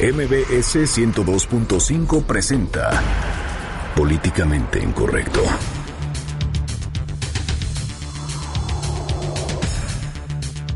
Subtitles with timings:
[0.00, 3.00] MBS 102.5 presenta
[3.94, 5.40] Políticamente Incorrecto.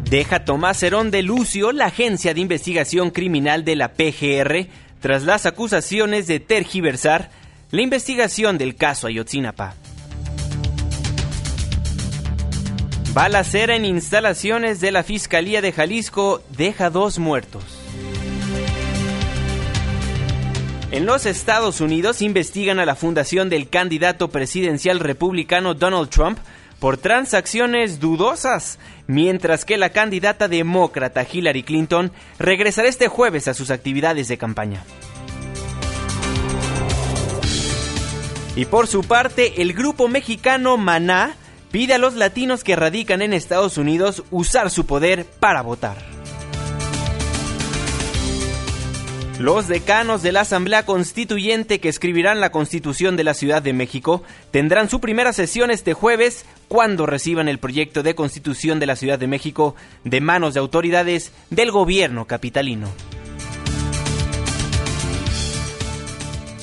[0.09, 4.69] Deja Tomás Herón de Lucio la agencia de investigación criminal de la PGR
[5.01, 7.33] tras las acusaciones de tergiversar
[7.73, 9.75] la investigación del caso Ayotzinapa.
[13.13, 17.78] Balacera en instalaciones de la Fiscalía de Jalisco deja dos muertos.
[20.91, 26.39] En los Estados Unidos investigan a la fundación del candidato presidencial republicano Donald Trump
[26.81, 33.71] por transacciones dudosas, mientras que la candidata demócrata Hillary Clinton regresará este jueves a sus
[33.71, 34.83] actividades de campaña.
[38.57, 41.37] Y por su parte, el grupo mexicano Maná
[41.71, 46.18] pide a los latinos que radican en Estados Unidos usar su poder para votar.
[49.39, 54.25] Los decanos de la Asamblea Constituyente que escribirán la Constitución de la Ciudad de México
[54.51, 59.17] tendrán su primera sesión este jueves cuando reciban el proyecto de Constitución de la Ciudad
[59.17, 62.89] de México de manos de autoridades del gobierno capitalino.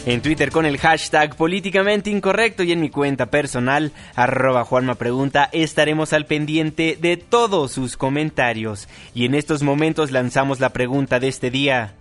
[0.06, 5.50] En Twitter con el hashtag políticamente incorrecto y en mi cuenta personal, arroba Juanma Pregunta,
[5.54, 8.90] estaremos al pendiente de todos sus comentarios.
[9.14, 11.96] Y en estos momentos lanzamos la pregunta de este día.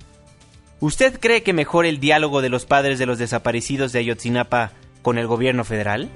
[0.81, 4.73] ¿Usted cree que mejore el diálogo de los padres de los desaparecidos de Ayotzinapa
[5.03, 6.11] con el gobierno federal?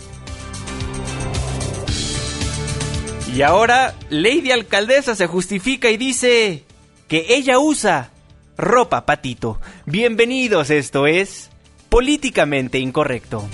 [3.34, 6.64] Y ahora, Lady Alcaldesa se justifica y dice
[7.06, 8.10] que ella usa
[8.56, 9.60] ropa patito.
[9.86, 11.50] Bienvenidos, esto es
[11.88, 13.48] políticamente incorrecto.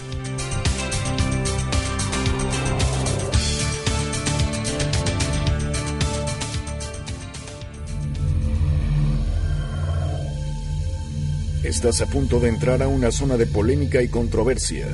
[11.84, 14.86] Estás a punto de entrar a una zona de polémica y controversia.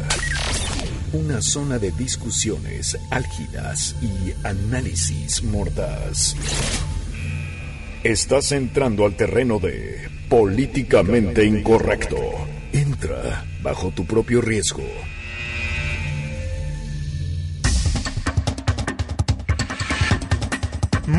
[1.12, 6.34] Una zona de discusiones álgidas y análisis mordaz.
[8.03, 12.16] Estás entrando al terreno de políticamente incorrecto.
[12.72, 14.82] Entra bajo tu propio riesgo.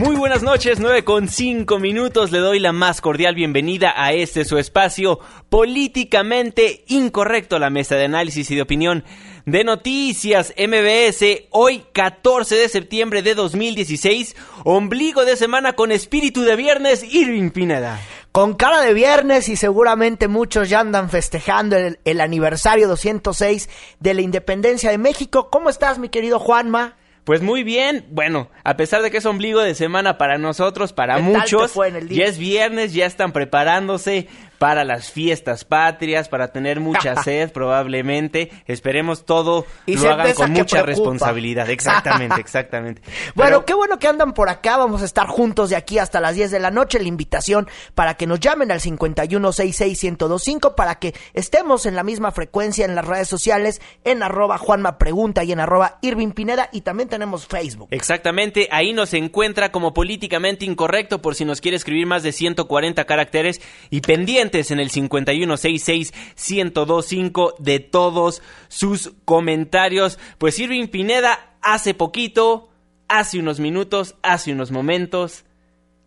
[0.01, 2.31] Muy buenas noches, 9 con 5 minutos.
[2.31, 8.05] Le doy la más cordial bienvenida a este su espacio políticamente incorrecto, la mesa de
[8.05, 9.03] análisis y de opinión
[9.45, 11.43] de noticias MBS.
[11.51, 18.01] Hoy, 14 de septiembre de 2016, ombligo de semana con espíritu de viernes, Irving Pineda
[18.31, 23.69] con cara de viernes y seguramente muchos ya andan festejando el, el, aniversario 206
[23.99, 25.49] de la independencia de México.
[25.51, 26.95] ¿Cómo estás, mi querido Juanma?
[27.23, 31.19] Pues muy bien, bueno, a pesar de que es ombligo de semana para nosotros, para
[31.19, 31.73] muchos,
[32.09, 34.27] ya es viernes, ya están preparándose
[34.61, 38.51] para las fiestas patrias, para tener mucha sed probablemente.
[38.67, 41.67] Esperemos todo y lo hagan con mucha responsabilidad.
[41.71, 43.01] Exactamente, exactamente.
[43.33, 44.77] bueno, qué bueno que andan por acá.
[44.77, 46.99] Vamos a estar juntos de aquí hasta las 10 de la noche.
[46.99, 52.85] La invitación para que nos llamen al 5166125 para que estemos en la misma frecuencia
[52.85, 57.09] en las redes sociales, en arroba Juanma Pregunta y en arroba Irving Pineda y también
[57.09, 57.87] tenemos Facebook.
[57.89, 63.05] Exactamente, ahí nos encuentra como políticamente incorrecto por si nos quiere escribir más de 140
[63.05, 70.19] caracteres y pendiente en el 5166-1025 de todos sus comentarios.
[70.37, 72.69] Pues Irving Pineda hace poquito,
[73.07, 75.45] hace unos minutos, hace unos momentos,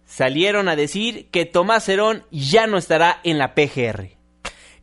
[0.05, 4.10] salieron a decir que Tomás Herón ya no estará en la PGR.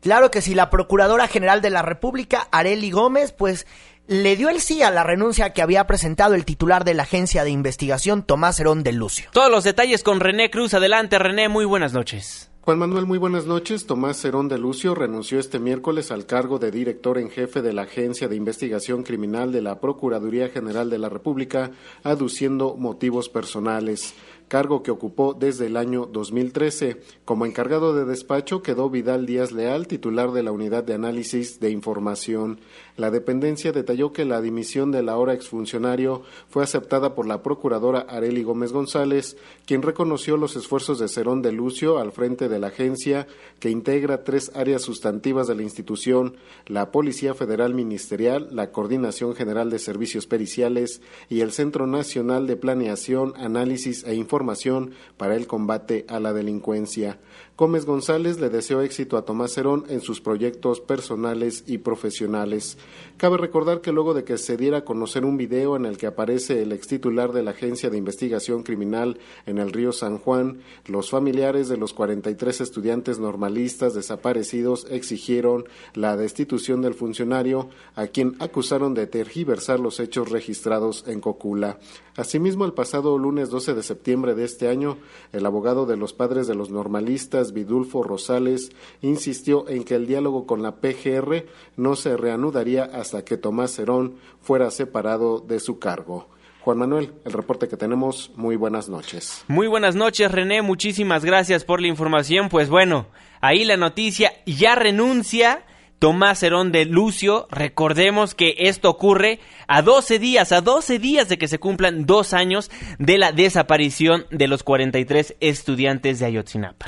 [0.00, 3.66] Claro que si la Procuradora General de la República, Areli Gómez, pues
[4.08, 7.44] le dio el sí a la renuncia que había presentado el titular de la agencia
[7.44, 9.30] de investigación, Tomás Herón de Lucio.
[9.32, 10.74] Todos los detalles con René Cruz.
[10.74, 12.51] Adelante, René, muy buenas noches.
[12.64, 13.86] Juan Manuel, muy buenas noches.
[13.86, 17.82] Tomás Cerón de Lucio renunció este miércoles al cargo de director en jefe de la
[17.82, 21.72] Agencia de Investigación Criminal de la Procuraduría General de la República,
[22.04, 24.14] aduciendo motivos personales
[24.52, 27.00] cargo que ocupó desde el año 2013.
[27.24, 31.70] Como encargado de despacho quedó Vidal Díaz Leal, titular de la Unidad de Análisis de
[31.70, 32.60] Información.
[32.96, 38.42] La dependencia detalló que la dimisión del ahora exfuncionario fue aceptada por la procuradora Areli
[38.42, 43.26] Gómez González, quien reconoció los esfuerzos de Cerón de Lucio al frente de la agencia,
[43.60, 46.36] que integra tres áreas sustantivas de la institución,
[46.66, 51.00] la Policía Federal Ministerial, la Coordinación General de Servicios Periciales
[51.30, 57.18] y el Centro Nacional de Planeación, Análisis e Información para el combate a la delincuencia.
[57.56, 62.76] Gómez González le deseó éxito a Tomás Herón en sus proyectos personales y profesionales.
[63.16, 66.08] Cabe recordar que luego de que se diera a conocer un video en el que
[66.08, 70.58] aparece el ex titular de la Agencia de Investigación Criminal en el río San Juan,
[70.86, 78.34] los familiares de los 43 estudiantes normalistas desaparecidos exigieron la destitución del funcionario, a quien
[78.40, 81.78] acusaron de tergiversar los hechos registrados en Cocula.
[82.16, 84.98] Asimismo, el pasado lunes 12 de septiembre de este año,
[85.32, 90.46] el abogado de los padres de los normalistas, Vidulfo Rosales, insistió en que el diálogo
[90.46, 91.46] con la PGR
[91.76, 96.28] no se reanudaría hasta que Tomás Herón fuera separado de su cargo.
[96.60, 99.44] Juan Manuel, el reporte que tenemos, muy buenas noches.
[99.48, 102.48] Muy buenas noches, René, muchísimas gracias por la información.
[102.48, 103.06] Pues bueno,
[103.40, 105.64] ahí la noticia ya renuncia
[105.98, 107.48] Tomás Herón de Lucio.
[107.50, 112.32] Recordemos que esto ocurre a 12 días, a 12 días de que se cumplan dos
[112.32, 116.86] años de la desaparición de los 43 estudiantes de Ayotzinapa.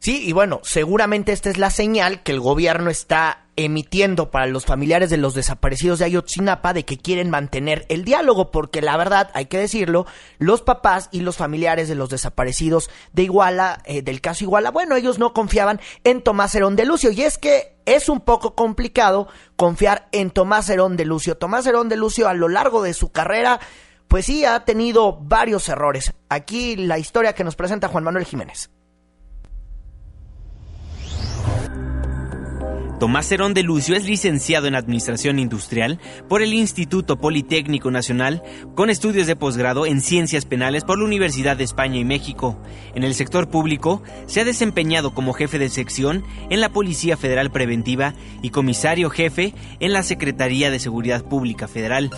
[0.00, 4.64] Sí, y bueno, seguramente esta es la señal que el gobierno está emitiendo para los
[4.64, 9.30] familiares de los desaparecidos de Ayotzinapa de que quieren mantener el diálogo, porque la verdad,
[9.34, 10.06] hay que decirlo,
[10.38, 14.96] los papás y los familiares de los desaparecidos de Iguala, eh, del caso Iguala, bueno,
[14.96, 19.28] ellos no confiaban en Tomás Herón de Lucio, y es que es un poco complicado
[19.56, 21.36] confiar en Tomás Herón de Lucio.
[21.36, 23.60] Tomás Herón de Lucio a lo largo de su carrera,
[24.08, 26.14] pues sí, ha tenido varios errores.
[26.30, 28.70] Aquí la historia que nos presenta Juan Manuel Jiménez.
[33.00, 35.98] Tomás Herón de Lucio es licenciado en Administración Industrial
[36.28, 38.42] por el Instituto Politécnico Nacional,
[38.74, 42.60] con estudios de posgrado en Ciencias Penales por la Universidad de España y México.
[42.94, 47.50] En el sector público, se ha desempeñado como jefe de sección en la Policía Federal
[47.50, 48.12] Preventiva
[48.42, 52.10] y comisario jefe en la Secretaría de Seguridad Pública Federal.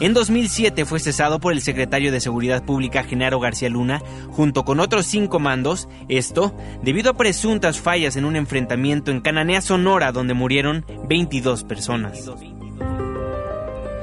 [0.00, 4.80] En 2007 fue cesado por el secretario de Seguridad Pública Genaro García Luna, junto con
[4.80, 10.32] otros cinco mandos, esto debido a presuntas fallas en un enfrentamiento en Cananea, Sonora, donde
[10.32, 12.30] murieron 22 personas.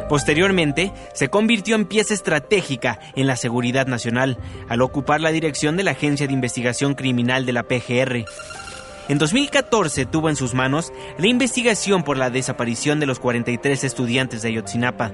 [0.08, 4.38] Posteriormente, se convirtió en pieza estratégica en la seguridad nacional,
[4.70, 8.24] al ocupar la dirección de la Agencia de Investigación Criminal de la PGR.
[9.10, 14.44] En 2014 tuvo en sus manos la investigación por la desaparición de los 43 estudiantes
[14.44, 15.12] de Ayotzinapa.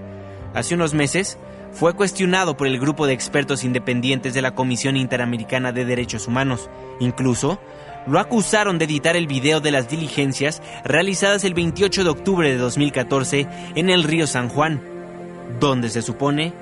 [0.54, 1.38] Hace unos meses,
[1.72, 6.70] fue cuestionado por el grupo de expertos independientes de la Comisión Interamericana de Derechos Humanos.
[7.00, 7.60] Incluso,
[8.06, 12.58] lo acusaron de editar el video de las diligencias realizadas el 28 de octubre de
[12.58, 14.82] 2014 en el río San Juan,
[15.60, 16.54] donde se supone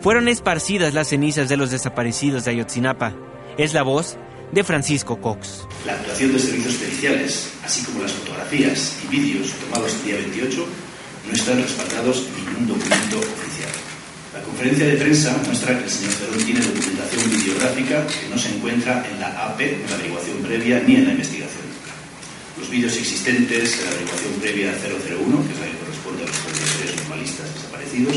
[0.00, 3.12] fueron esparcidas las cenizas de los desaparecidos de Ayotzinapa.
[3.56, 4.16] Es la voz
[4.52, 5.66] de Francisco Cox.
[5.86, 10.66] La actuación de servicios periciales, así como las fotografías y vídeos tomados el día 28,
[11.32, 13.72] no están respaldados en ningún documento oficial.
[14.36, 18.48] La conferencia de prensa muestra que el señor Cerón tiene documentación videográfica que no se
[18.52, 21.64] encuentra en la AP, en la averiguación previa, ni en la investigación.
[22.60, 26.36] Los vídeos existentes en la averiguación previa 001, que es la que corresponde a los
[26.36, 28.16] 43 normalistas desaparecidos,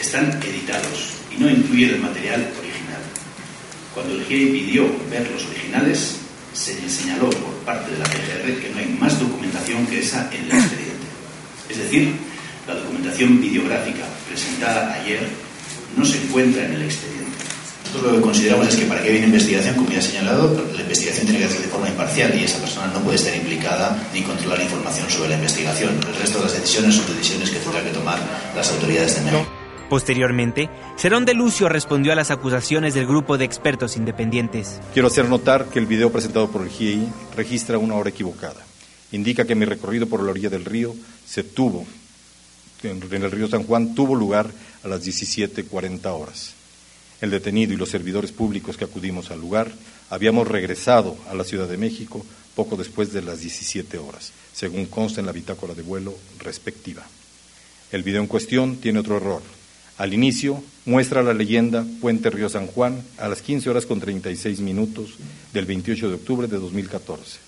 [0.00, 3.02] están editados y no incluyen el material original.
[3.94, 6.22] Cuando el GIEI pidió ver los originales,
[6.52, 10.30] se le señaló por parte de la PGR que no hay más documentación que esa
[10.30, 11.06] en el expediente.
[11.68, 12.14] Es decir,
[12.66, 15.20] la documentación videográfica presentada ayer
[15.96, 17.24] no se encuentra en el expediente.
[17.86, 20.66] Nosotros lo que consideramos es que para que haya una investigación, como ya he señalado,
[20.74, 23.96] la investigación tiene que hacerse de forma imparcial y esa persona no puede estar implicada
[24.12, 25.90] ni controlar información sobre la investigación.
[26.08, 28.18] El resto de las decisiones son decisiones que tendrán que tomar
[28.56, 29.46] las autoridades de México.
[29.88, 34.80] Posteriormente, Cerón de Lucio respondió a las acusaciones del grupo de expertos independientes.
[34.92, 37.06] Quiero hacer notar que el video presentado por el GIEI
[37.36, 38.64] registra una hora equivocada.
[39.12, 41.86] Indica que mi recorrido por la orilla del río se tuvo
[42.90, 44.50] en el río San Juan tuvo lugar
[44.82, 46.54] a las 17.40 horas.
[47.20, 49.72] El detenido y los servidores públicos que acudimos al lugar
[50.10, 52.24] habíamos regresado a la Ciudad de México
[52.54, 57.02] poco después de las 17 horas, según consta en la bitácora de vuelo respectiva.
[57.90, 59.42] El video en cuestión tiene otro error.
[59.98, 64.60] Al inicio muestra la leyenda Puente Río San Juan a las 15 horas con 36
[64.60, 65.14] minutos
[65.52, 67.38] del 28 de octubre de 2014.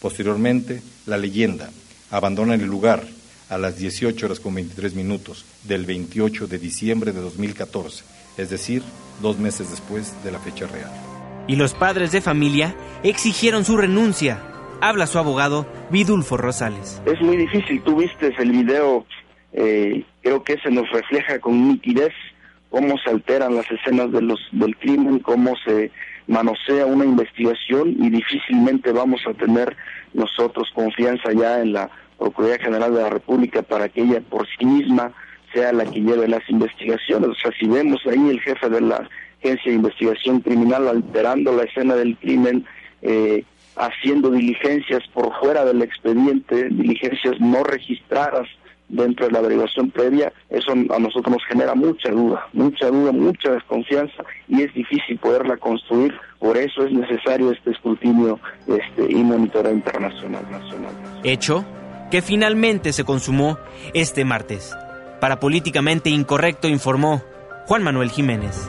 [0.00, 1.70] Posteriormente, la leyenda
[2.10, 3.06] abandona el lugar
[3.52, 8.02] a las 18 horas con 23 minutos del 28 de diciembre de 2014,
[8.38, 8.82] es decir,
[9.20, 10.90] dos meses después de la fecha real.
[11.48, 14.40] Y los padres de familia exigieron su renuncia.
[14.80, 17.02] Habla su abogado Vidulfo Rosales.
[17.04, 19.04] Es muy difícil, tú viste el video,
[19.52, 22.14] eh, creo que se nos refleja con nitidez
[22.70, 25.90] cómo se alteran las escenas de los, del crimen, cómo se
[26.26, 29.76] manosea una investigación y difícilmente vamos a tener
[30.14, 31.90] nosotros confianza ya en la
[32.22, 35.12] Procuraduría General de la República para que ella por sí misma
[35.52, 37.30] sea la que lleve las investigaciones.
[37.30, 39.08] O sea, si vemos ahí el jefe de la
[39.40, 42.64] Agencia de Investigación Criminal alterando la escena del crimen,
[43.02, 48.46] eh, haciendo diligencias por fuera del expediente, diligencias no registradas
[48.88, 53.50] dentro de la averiguación previa, eso a nosotros nos genera mucha duda, mucha duda, mucha
[53.50, 58.38] desconfianza y es difícil poderla construir, por eso es necesario este escrutinio
[58.68, 60.44] este, y monitoreo internacional.
[60.50, 60.92] Nacional.
[61.24, 61.64] Hecho
[62.12, 63.58] que finalmente se consumó
[63.94, 64.76] este martes.
[65.18, 67.24] Para Políticamente Incorrecto informó
[67.64, 68.68] Juan Manuel Jiménez.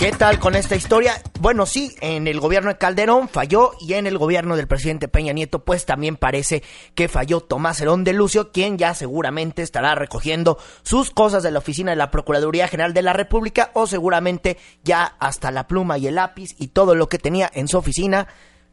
[0.00, 1.20] ¿Qué tal con esta historia?
[1.40, 5.34] Bueno, sí, en el gobierno de Calderón falló y en el gobierno del presidente Peña
[5.34, 6.62] Nieto pues también parece
[6.94, 11.58] que falló Tomás Herón de Lucio, quien ya seguramente estará recogiendo sus cosas de la
[11.58, 16.06] oficina de la Procuraduría General de la República o seguramente ya hasta la pluma y
[16.06, 18.26] el lápiz y todo lo que tenía en su oficina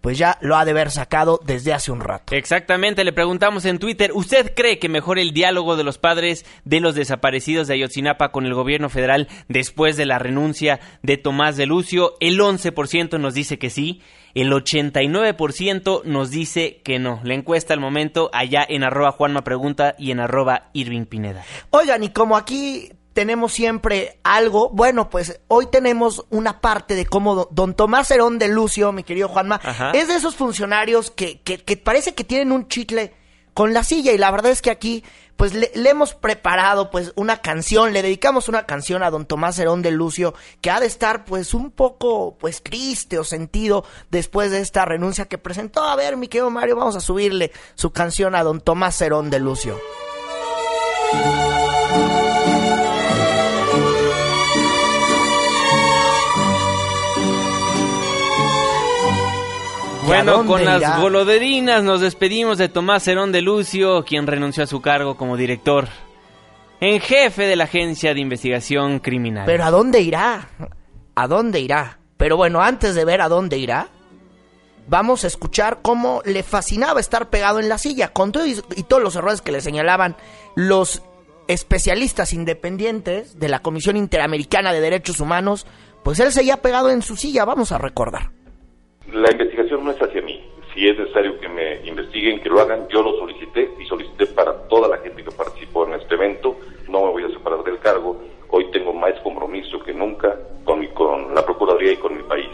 [0.08, 2.34] pues ya lo ha de haber sacado desde hace un rato.
[2.34, 6.80] Exactamente, le preguntamos en Twitter, ¿usted cree que mejore el diálogo de los padres de
[6.80, 11.66] los desaparecidos de Ayotzinapa con el gobierno federal después de la renuncia de Tomás de
[11.66, 12.14] Lucio?
[12.22, 14.02] El 11% nos dice que sí,
[14.34, 17.20] el 89% nos dice que no.
[17.26, 21.44] La encuesta al momento allá en arroba Juanma Pregunta y en arroba Irving Pineda.
[21.72, 24.70] Oigan, y como aquí tenemos siempre algo.
[24.70, 29.28] Bueno, pues hoy tenemos una parte de cómo don Tomás Herón de Lucio, mi querido
[29.28, 29.60] Juanma,
[29.96, 33.16] es de esos funcionarios que, que, parece que tienen un chicle
[33.56, 35.04] con la silla y la verdad es que aquí
[35.36, 39.82] pues le, hemos preparado pues una canción, le dedicamos una canción a don Tomás Herón
[39.82, 44.62] de Lucio que ha de estar pues un poco pues triste o sentido después de
[44.62, 45.82] esta renuncia que presentó.
[45.82, 49.40] A ver, mi querido Mario, vamos a subirle su canción a don Tomás Herón de
[49.40, 49.80] Lucio.
[60.08, 64.82] Bueno, con las goloderinas nos despedimos de Tomás Herón de Lucio, quien renunció a su
[64.82, 65.90] cargo como director
[66.80, 69.44] en jefe de la Agencia de Investigación Criminal.
[69.46, 70.48] Pero ¿a dónde irá?
[71.14, 72.00] ¿A dónde irá?
[72.16, 73.90] Pero bueno, antes de ver a dónde irá,
[74.88, 78.56] vamos a escuchar cómo le fascinaba estar pegado en la silla, con todo y,
[78.88, 80.16] todos los errores que le señalaban
[80.56, 81.04] los
[81.50, 85.68] especialistas independientes de la Comisión Interamericana de Derechos Humanos,
[86.02, 88.37] pues él seguía pegado en su silla, vamos a recordar
[89.12, 90.44] la investigación no es hacia mí.
[90.74, 94.54] Si es necesario que me investiguen, que lo hagan, yo lo solicité y solicité para
[94.68, 96.56] toda la gente que participó en este evento.
[96.88, 98.22] No me voy a separar del cargo.
[98.50, 102.48] Hoy tengo más compromiso que nunca con, mi, con la Procuraduría y con mi país.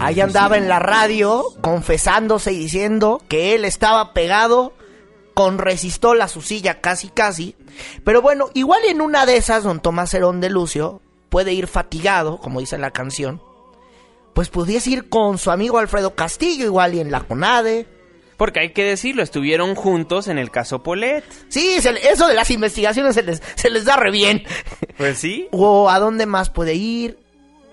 [0.00, 4.72] Ahí andaba en la radio confesándose y diciendo que él estaba pegado
[5.34, 7.56] con resistol a su silla casi casi.
[8.04, 12.38] Pero bueno, igual en una de esas, don Tomás Herón de Lucio puede ir fatigado,
[12.38, 13.40] como dice la canción,
[14.34, 17.86] pues pudiese ir con su amigo Alfredo Castillo, igual y en la CONADE.
[18.36, 21.24] Porque hay que decirlo, estuvieron juntos en el caso Polet.
[21.48, 24.42] Sí, eso de las investigaciones se les, se les da re bien.
[24.96, 25.48] Pues sí.
[25.52, 27.16] o a dónde más puede ir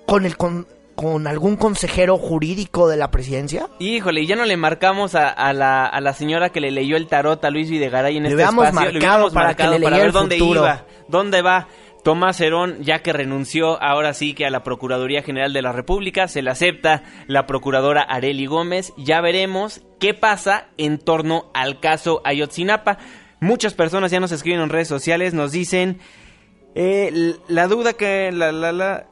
[0.06, 3.70] con el con, con algún consejero jurídico de la presidencia.
[3.80, 7.08] Híjole, y ya no le marcamos a, la, a la señora que le leyó el
[7.08, 8.72] tarot a Luis Videgaray en le este espacio.
[8.72, 11.68] Marcado le habíamos para marcado que le para ver dónde iba, dónde va.
[12.03, 16.27] Tomás Herón, ya que renunció ahora sí que a la Procuraduría General de la República,
[16.27, 18.93] se le acepta la procuradora Areli Gómez.
[18.98, 22.98] Ya veremos qué pasa en torno al caso Ayotzinapa.
[23.39, 26.00] Muchas personas ya nos escriben en redes sociales, nos dicen
[26.74, 29.08] eh, la duda que la, la, la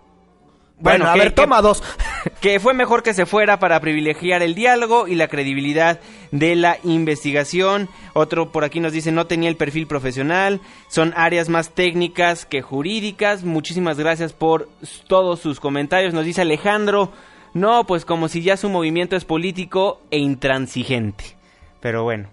[0.80, 1.84] bueno, a ver, toma dos.
[2.42, 6.00] Que fue mejor que se fuera para privilegiar el diálogo y la credibilidad
[6.32, 7.90] de la investigación.
[8.14, 10.62] Otro por aquí nos dice no tenía el perfil profesional.
[10.88, 13.44] Son áreas más técnicas que jurídicas.
[13.44, 14.70] Muchísimas gracias por
[15.08, 16.14] todos sus comentarios.
[16.14, 17.12] Nos dice Alejandro.
[17.54, 21.38] No, pues como si ya su movimiento es político e intransigente.
[21.82, 22.30] Pero bueno,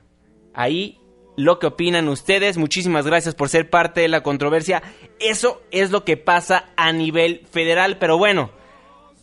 [0.54, 1.00] ahí
[1.36, 2.58] lo que opinan ustedes.
[2.58, 4.82] Muchísimas gracias por ser parte de la controversia.
[5.20, 8.50] Eso es lo que pasa a nivel federal, pero bueno,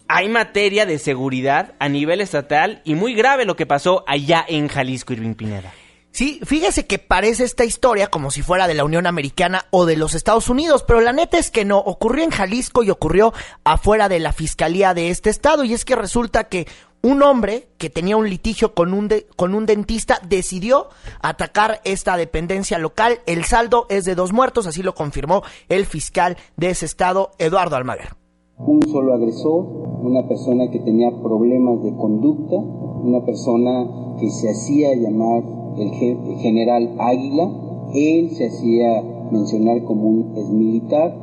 [0.08, 4.68] hay materia de seguridad a nivel estatal y muy grave lo que pasó allá en
[4.68, 5.74] Jalisco, Irving Pineda.
[6.12, 9.98] Sí, fíjese que parece esta historia como si fuera de la Unión Americana o de
[9.98, 13.34] los Estados Unidos, pero la neta es que no, ocurrió en Jalisco y ocurrió
[13.64, 16.68] afuera de la fiscalía de este estado y es que resulta que
[17.04, 20.88] un hombre que tenía un litigio con un, con un dentista decidió
[21.22, 23.20] atacar esta dependencia local.
[23.28, 27.76] El saldo es de dos muertos, así lo confirmó el fiscal de ese estado, Eduardo
[27.76, 28.16] Almaguer.
[28.58, 29.66] Un solo agresor,
[30.02, 35.44] una persona que tenía problemas de conducta, una persona que se hacía llamar
[35.78, 37.52] el general Águila,
[37.94, 41.14] él se hacía mencionar como un exmilitar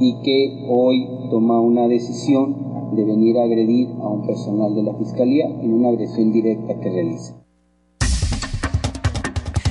[0.00, 4.94] y que hoy toma una decisión de venir a agredir a un personal de la
[4.94, 7.34] Fiscalía en una agresión directa que realiza.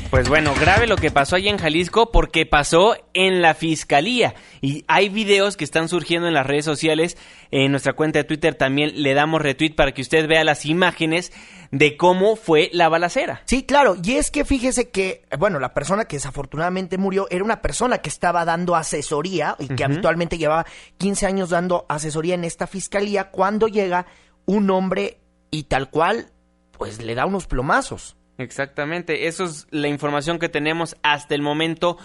[0.09, 4.85] Pues bueno, grave lo que pasó allá en Jalisco porque pasó en la fiscalía y
[4.87, 7.17] hay videos que están surgiendo en las redes sociales.
[7.51, 11.33] En nuestra cuenta de Twitter también le damos retweet para que usted vea las imágenes
[11.71, 13.41] de cómo fue la balacera.
[13.45, 17.61] Sí, claro, y es que fíjese que, bueno, la persona que desafortunadamente murió era una
[17.61, 20.65] persona que estaba dando asesoría y que habitualmente llevaba
[20.97, 24.05] 15 años dando asesoría en esta fiscalía cuando llega
[24.45, 25.19] un hombre
[25.51, 26.31] y tal cual,
[26.71, 28.15] pues le da unos plomazos.
[28.37, 31.97] Exactamente, eso es la información que tenemos hasta el momento.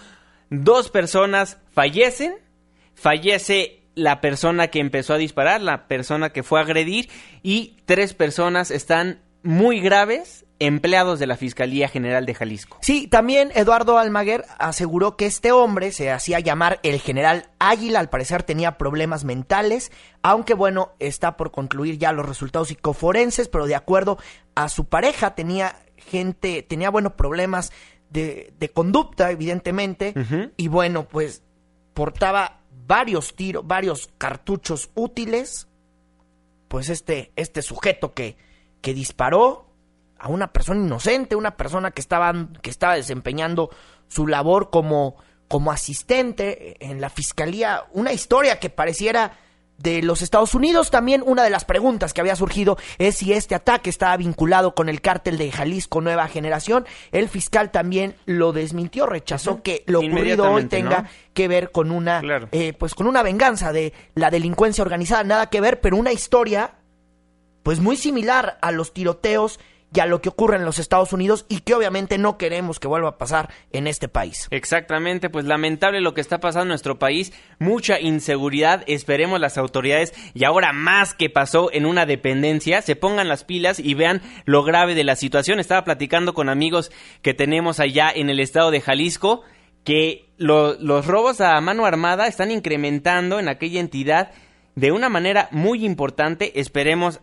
[0.49, 2.35] Dos personas fallecen,
[2.95, 7.09] fallece la persona que empezó a disparar, la persona que fue a agredir
[7.43, 12.77] y tres personas están muy graves empleados de la Fiscalía General de Jalisco.
[12.81, 18.09] Sí, también Eduardo Almaguer aseguró que este hombre se hacía llamar el general Águila, al
[18.09, 23.75] parecer tenía problemas mentales, aunque bueno, está por concluir ya los resultados psicoforenses, pero de
[23.75, 24.17] acuerdo
[24.55, 27.71] a su pareja tenía gente, tenía, bueno, problemas
[28.09, 30.13] de, de conducta, evidentemente,
[30.55, 31.43] y bueno, pues
[31.93, 35.67] portaba varios tiros, varios cartuchos útiles,
[36.67, 38.37] pues este, este sujeto que,
[38.83, 39.65] que disparó
[40.19, 43.71] a una persona inocente, una persona que estaba, que estaba desempeñando
[44.09, 45.15] su labor como,
[45.47, 49.39] como asistente en la fiscalía, una historia que pareciera
[49.77, 50.91] de los Estados Unidos.
[50.91, 54.89] También una de las preguntas que había surgido es si este ataque estaba vinculado con
[54.89, 56.85] el cártel de Jalisco Nueva Generación.
[57.13, 62.21] El fiscal también lo desmintió, rechazó que lo ocurrido hoy tenga que ver con una,
[62.51, 66.75] eh, pues con una venganza de la delincuencia organizada, nada que ver, pero una historia,
[67.63, 69.59] pues muy similar a los tiroteos
[69.95, 72.87] y a lo que ocurre en los Estados Unidos y que obviamente no queremos que
[72.87, 74.47] vuelva a pasar en este país.
[74.49, 80.13] Exactamente, pues lamentable lo que está pasando en nuestro país, mucha inseguridad, esperemos las autoridades
[80.33, 84.63] y ahora más que pasó en una dependencia, se pongan las pilas y vean lo
[84.63, 85.59] grave de la situación.
[85.59, 86.91] Estaba platicando con amigos
[87.21, 89.43] que tenemos allá en el estado de Jalisco
[89.83, 94.31] que los robos a mano armada están incrementando en aquella entidad
[94.75, 96.59] de una manera muy importante.
[96.59, 97.19] Esperemos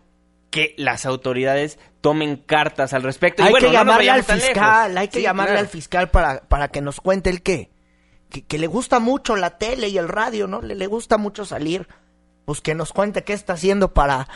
[0.51, 3.43] que las autoridades tomen cartas al respecto.
[3.43, 7.29] Hay que llamarle al fiscal, hay que llamarle al fiscal para, para que nos cuente
[7.29, 7.71] el qué.
[8.29, 10.61] Que, le gusta mucho la tele y el radio, ¿no?
[10.61, 11.87] Le, le, gusta mucho salir.
[12.45, 14.27] Pues que nos cuente qué está haciendo para...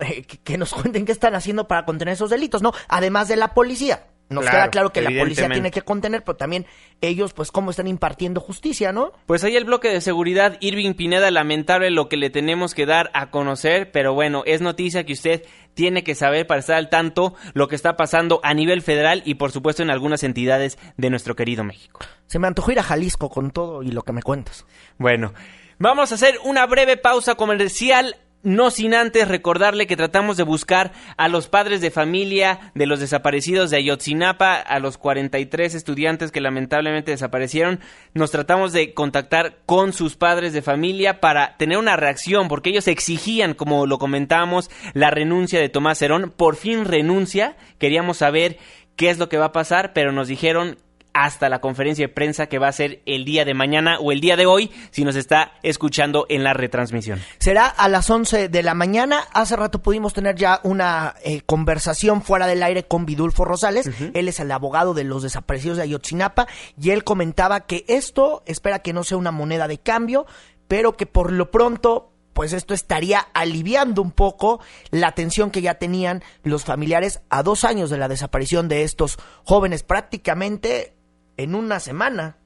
[0.00, 2.72] Eh, que, que, nos cuenten qué están haciendo para contener esos delitos, ¿no?
[2.88, 4.06] Además de la policía.
[4.28, 6.66] Nos queda claro que la policía tiene que contener, pero también
[7.00, 9.12] ellos, pues, cómo están impartiendo justicia, ¿no?
[9.26, 13.10] Pues ahí el bloque de seguridad, Irving Pineda, lamentable lo que le tenemos que dar
[13.12, 17.34] a conocer, pero bueno, es noticia que usted tiene que saber para estar al tanto
[17.52, 21.36] lo que está pasando a nivel federal y por supuesto en algunas entidades de nuestro
[21.36, 22.00] querido México.
[22.26, 24.64] Se me antojó ir a Jalisco con todo y lo que me cuentas.
[24.98, 25.34] Bueno,
[25.78, 30.92] vamos a hacer una breve pausa comercial no sin antes recordarle que tratamos de buscar
[31.16, 36.40] a los padres de familia de los desaparecidos de Ayotzinapa, a los 43 estudiantes que
[36.40, 37.80] lamentablemente desaparecieron.
[38.12, 42.86] Nos tratamos de contactar con sus padres de familia para tener una reacción, porque ellos
[42.86, 46.32] exigían, como lo comentábamos, la renuncia de Tomás Herón.
[46.36, 47.56] Por fin renuncia.
[47.78, 48.58] Queríamos saber
[48.96, 50.76] qué es lo que va a pasar, pero nos dijeron
[51.14, 54.20] hasta la conferencia de prensa que va a ser el día de mañana o el
[54.20, 57.20] día de hoy si nos está escuchando en la retransmisión.
[57.38, 59.20] Será a las 11 de la mañana.
[59.32, 63.88] Hace rato pudimos tener ya una eh, conversación fuera del aire con Vidulfo Rosales.
[64.12, 66.48] Él es el abogado de los desaparecidos de Ayotzinapa
[66.80, 70.26] y él comentaba que esto espera que no sea una moneda de cambio,
[70.66, 75.74] pero que por lo pronto pues esto estaría aliviando un poco la tensión que ya
[75.74, 80.94] tenían los familiares a dos años de la desaparición de estos jóvenes prácticamente
[81.36, 82.38] en una semana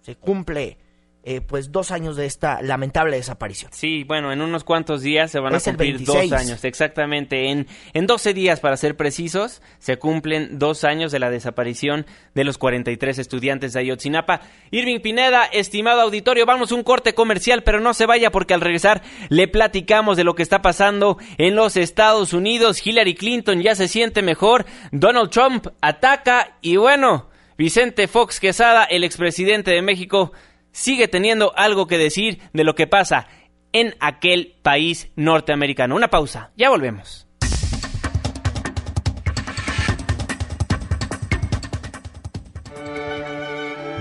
[0.00, 0.78] se cumple
[1.24, 3.70] eh, pues dos años de esta lamentable desaparición.
[3.72, 7.48] Sí, bueno, en unos cuantos días se van a cumplir dos años, exactamente.
[7.48, 12.42] En, en 12 días, para ser precisos, se cumplen dos años de la desaparición de
[12.42, 14.40] los 43 estudiantes de Ayotzinapa.
[14.72, 18.60] Irving Pineda, estimado auditorio, vamos a un corte comercial, pero no se vaya porque al
[18.60, 22.84] regresar le platicamos de lo que está pasando en los Estados Unidos.
[22.84, 27.30] Hillary Clinton ya se siente mejor, Donald Trump ataca y bueno
[27.62, 30.32] Vicente Fox Quesada, el expresidente de México,
[30.72, 33.28] sigue teniendo algo que decir de lo que pasa
[33.72, 35.94] en aquel país norteamericano.
[35.94, 37.28] Una pausa, ya volvemos.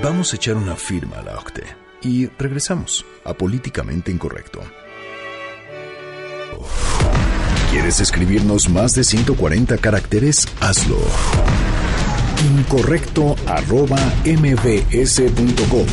[0.02, 1.66] Vamos a echar una firma a la OCTE
[2.02, 4.60] y regresamos a Políticamente Incorrecto.
[7.70, 10.48] ¿Quieres escribirnos más de 140 caracteres?
[10.60, 10.98] Hazlo
[12.42, 15.86] incorrecto arroba mbs.com.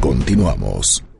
[0.00, 1.13] Continuamos.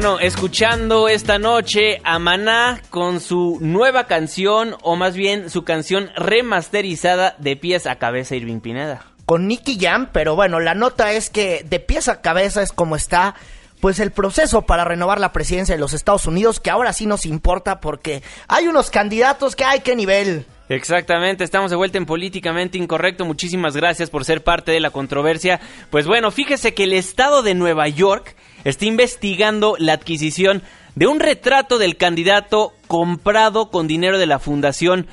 [0.00, 6.12] Bueno, escuchando esta noche a Maná con su nueva canción, o más bien su canción
[6.14, 9.04] remasterizada de pies a cabeza Irving Pineda.
[9.26, 12.94] Con Nicky Jam, pero bueno, la nota es que de pies a cabeza es como
[12.94, 13.34] está
[13.80, 17.26] pues el proceso para renovar la presidencia de los Estados Unidos, que ahora sí nos
[17.26, 20.46] importa porque hay unos candidatos que hay que nivel.
[20.68, 23.24] Exactamente, estamos de vuelta en Políticamente Incorrecto.
[23.24, 25.58] Muchísimas gracias por ser parte de la controversia.
[25.90, 30.62] Pues bueno, fíjese que el estado de Nueva York está investigando la adquisición
[30.94, 35.06] de un retrato del candidato comprado con dinero de la fundación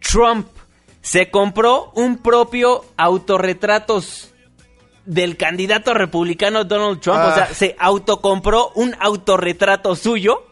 [0.00, 0.46] Trump.
[1.00, 4.32] Se compró un propio autorretratos
[5.06, 7.20] del candidato republicano Donald Trump.
[7.24, 10.44] O sea, se autocompró un autorretrato suyo.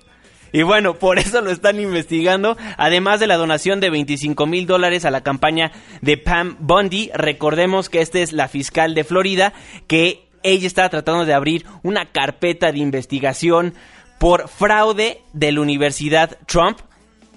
[0.53, 2.57] Y bueno, por eso lo están investigando.
[2.76, 7.11] Además de la donación de 25 mil dólares a la campaña de Pam Bundy.
[7.14, 9.53] Recordemos que esta es la fiscal de Florida
[9.87, 13.74] que ella estaba tratando de abrir una carpeta de investigación
[14.18, 16.79] por fraude de la Universidad Trump.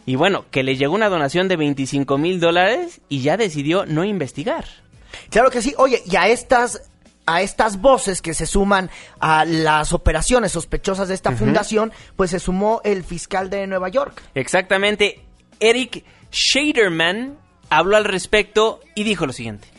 [0.06, 4.04] Y bueno, que le llegó una donación de 25 mil dólares y ya decidió no
[4.04, 4.66] investigar.
[5.30, 5.74] Claro que sí.
[5.78, 6.90] Oye, y a estas
[7.26, 8.90] a estas voces que se suman
[9.20, 14.22] a las operaciones sospechosas de esta fundación, pues se sumó el fiscal de Nueva York.
[14.36, 15.24] Exactamente.
[15.62, 17.38] Eric Shaderman
[17.70, 19.73] habló al respecto y dijo lo siguiente.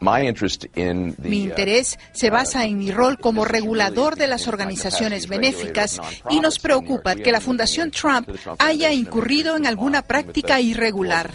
[0.00, 6.58] Mi interés se basa en mi rol como regulador de las organizaciones benéficas y nos
[6.58, 11.30] preocupa que la Fundación Trump haya incurrido en alguna práctica irregular.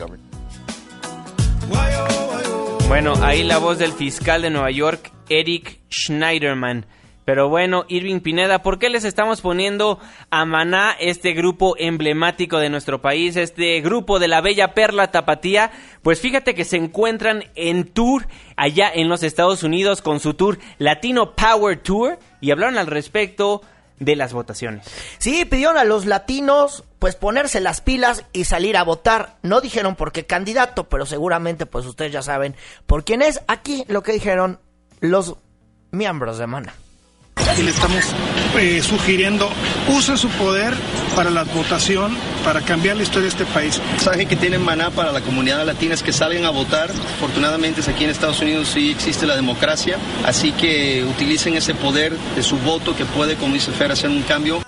[2.88, 6.86] Bueno, ahí la voz del fiscal de Nueva York, Eric Schneiderman.
[7.26, 12.70] Pero bueno, Irving Pineda, ¿por qué les estamos poniendo a Maná, este grupo emblemático de
[12.70, 15.72] nuestro país, este grupo de la bella perla tapatía?
[16.04, 20.60] Pues fíjate que se encuentran en tour allá en los Estados Unidos con su tour
[20.78, 23.64] Latino Power Tour y hablaron al respecto
[24.00, 24.86] de las votaciones.
[25.18, 29.38] Sí, pidieron a los latinos pues ponerse las pilas y salir a votar.
[29.42, 33.42] No dijeron por qué candidato, pero seguramente pues ustedes ya saben por quién es.
[33.48, 34.60] Aquí lo que dijeron
[35.00, 35.38] los
[35.92, 36.74] miembros de Maná
[37.58, 38.04] y le estamos
[38.60, 39.50] eh, sugiriendo
[39.88, 40.74] usen su poder
[41.16, 43.78] para la votación, para cambiar la historia de este país.
[43.78, 46.92] El mensaje que tienen Maná para la comunidad latina es que salgan a votar.
[46.92, 52.44] Afortunadamente aquí en Estados Unidos sí existe la democracia, así que utilicen ese poder de
[52.44, 54.62] su voto que puede, como dice Fer, hacer un cambio.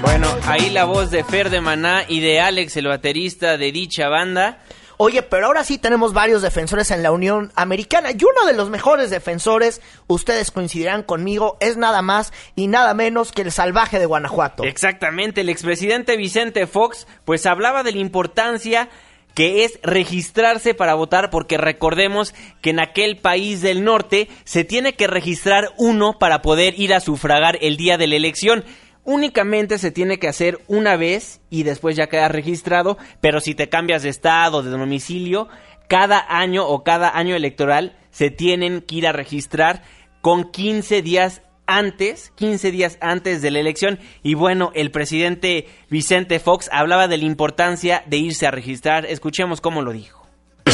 [0.00, 4.08] Bueno, ahí la voz de Fer de Maná y de Alex, el baterista de dicha
[4.08, 4.58] banda.
[4.96, 8.70] Oye, pero ahora sí tenemos varios defensores en la Unión Americana y uno de los
[8.70, 14.06] mejores defensores, ustedes coincidirán conmigo, es nada más y nada menos que el salvaje de
[14.06, 14.64] Guanajuato.
[14.64, 18.88] Exactamente, el expresidente Vicente Fox pues hablaba de la importancia
[19.34, 24.94] que es registrarse para votar porque recordemos que en aquel país del norte se tiene
[24.94, 28.64] que registrar uno para poder ir a sufragar el día de la elección
[29.04, 33.68] únicamente se tiene que hacer una vez y después ya queda registrado, pero si te
[33.68, 35.48] cambias de estado, de domicilio,
[35.88, 39.82] cada año o cada año electoral se tienen que ir a registrar
[40.20, 43.98] con 15 días antes, 15 días antes de la elección.
[44.22, 49.06] Y bueno, el presidente Vicente Fox hablaba de la importancia de irse a registrar.
[49.06, 50.23] Escuchemos cómo lo dijo.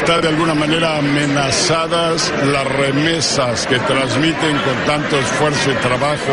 [0.00, 6.32] Está de alguna manera amenazadas las remesas que transmiten con tanto esfuerzo y trabajo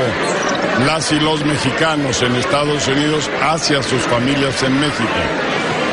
[0.86, 5.20] las y los mexicanos en Estados Unidos hacia sus familias en México.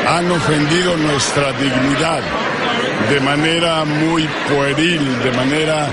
[0.07, 2.21] Han ofendido nuestra dignidad
[3.09, 5.87] de manera muy pueril, de manera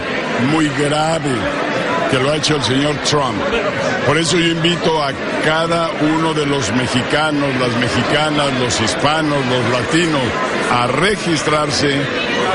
[0.52, 1.34] muy grave,
[2.12, 3.42] que lo ha hecho el señor Trump.
[4.06, 5.10] Por eso yo invito a
[5.44, 10.22] cada uno de los mexicanos, las mexicanas, los hispanos, los latinos,
[10.74, 12.00] a registrarse,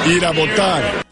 [0.07, 1.05] ir a votar.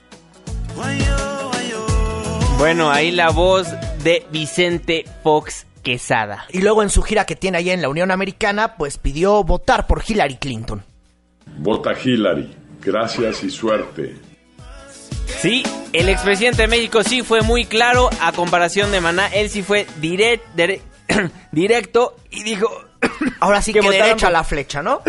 [2.57, 3.67] Bueno, ahí la voz
[4.03, 6.47] de Vicente Fox Quesada.
[6.49, 9.85] Y luego en su gira que tiene allá en la Unión Americana, pues pidió votar
[9.85, 10.83] por Hillary Clinton.
[11.59, 12.51] Vota Hillary.
[12.81, 14.15] Gracias y suerte.
[15.27, 15.61] Sí,
[15.93, 19.27] el expresidente de México sí fue muy claro a comparación de Maná.
[19.27, 19.85] Él sí fue
[21.51, 22.67] directo y dijo...
[23.39, 25.01] Ahora sí que, que derecha a la flecha, ¿no?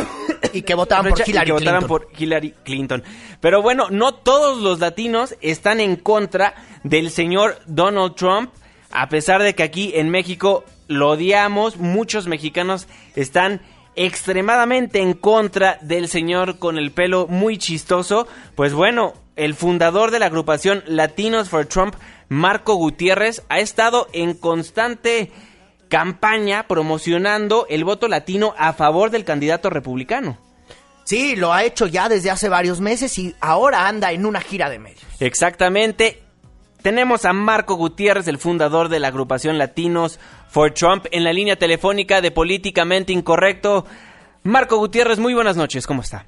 [0.53, 1.87] y que votaran por Hillary que Clinton.
[1.87, 3.03] por Hillary Clinton.
[3.41, 8.51] Pero bueno, no todos los latinos están en contra del señor Donald Trump,
[8.91, 13.61] a pesar de que aquí en México lo odiamos, muchos mexicanos están
[13.97, 18.29] extremadamente en contra del señor con el pelo muy chistoso.
[18.55, 21.95] Pues bueno, el fundador de la agrupación Latinos for Trump,
[22.29, 25.33] Marco Gutiérrez, ha estado en constante
[25.89, 30.39] campaña promocionando el voto latino a favor del candidato republicano.
[31.05, 34.69] Sí, lo ha hecho ya desde hace varios meses y ahora anda en una gira
[34.69, 35.05] de medios.
[35.21, 36.23] Exactamente.
[36.83, 40.19] Tenemos a Marco Gutiérrez, el fundador de la agrupación Latinos
[40.49, 43.87] for Trump, en la línea telefónica de Políticamente Incorrecto.
[44.43, 46.27] Marco Gutiérrez, muy buenas noches, ¿cómo está?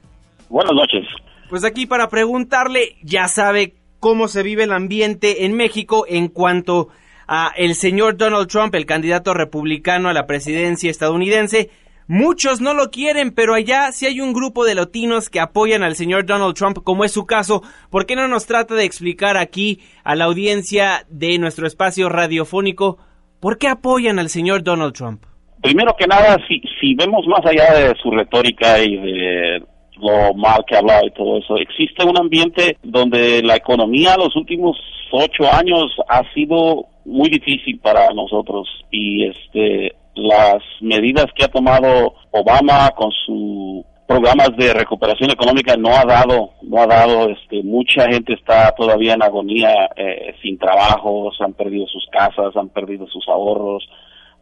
[0.49, 1.07] Buenas noches.
[1.49, 6.89] Pues aquí para preguntarle, ya sabe cómo se vive el ambiente en México en cuanto
[6.91, 7.08] a
[7.57, 11.71] el señor Donald Trump, el candidato republicano a la presidencia estadounidense.
[12.07, 15.95] Muchos no lo quieren, pero allá sí hay un grupo de latinos que apoyan al
[15.95, 17.63] señor Donald Trump, como es su caso.
[17.91, 22.97] ¿Por qué no nos trata de explicar aquí a la audiencia de nuestro espacio radiofónico
[23.41, 25.23] por qué apoyan al señor Donald Trump?
[25.63, 29.63] Primero que nada, si, si vemos más allá de su retórica y de
[30.01, 34.79] lo mal que habla y todo eso, existe un ambiente donde la economía los últimos
[35.11, 42.15] ocho años ha sido muy difícil para nosotros y este las medidas que ha tomado
[42.33, 48.07] Obama con sus programas de recuperación económica no ha dado, no ha dado, este, mucha
[48.09, 53.29] gente está todavía en agonía, eh, sin trabajo, han perdido sus casas, han perdido sus
[53.29, 53.87] ahorros,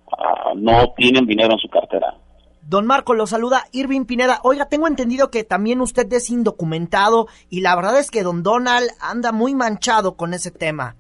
[0.07, 2.15] uh, no tienen dinero en su cartera.
[2.63, 4.41] Don Marco, lo saluda Irving Pineda.
[4.45, 8.89] Oiga, tengo entendido que también usted es indocumentado y la verdad es que don Donald
[9.01, 10.97] anda muy manchado con ese tema.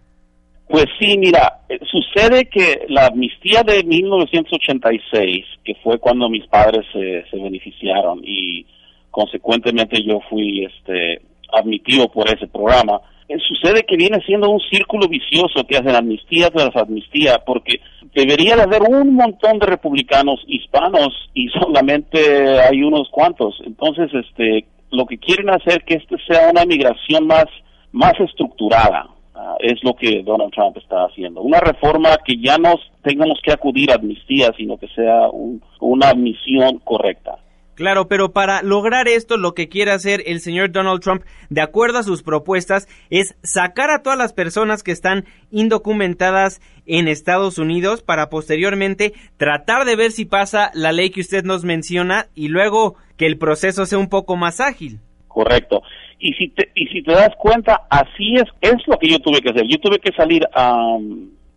[0.68, 6.84] Pues sí, mira, eh, sucede que la amnistía de 1986, que fue cuando mis padres
[6.92, 8.66] se, se beneficiaron y
[9.10, 15.08] consecuentemente yo fui este admitido por ese programa, eh, sucede que viene siendo un círculo
[15.08, 17.80] vicioso que hacen amnistía tras amnistía, porque
[18.14, 23.60] debería de haber un montón de republicanos hispanos y solamente hay unos cuantos.
[23.64, 27.46] Entonces, este, lo que quieren hacer que este sea una migración más,
[27.90, 31.42] más estructurada, Uh, es lo que Donald Trump está haciendo.
[31.42, 36.08] Una reforma que ya no tengamos que acudir a amnistía, sino que sea un, una
[36.08, 37.36] admisión correcta.
[37.74, 41.98] Claro, pero para lograr esto lo que quiere hacer el señor Donald Trump, de acuerdo
[41.98, 48.00] a sus propuestas, es sacar a todas las personas que están indocumentadas en Estados Unidos
[48.00, 52.94] para posteriormente tratar de ver si pasa la ley que usted nos menciona y luego
[53.18, 55.00] que el proceso sea un poco más ágil.
[55.36, 55.82] Correcto.
[56.18, 59.42] Y si te, y si te das cuenta, así es, es lo que yo tuve
[59.42, 59.66] que hacer.
[59.68, 60.96] Yo tuve que salir a,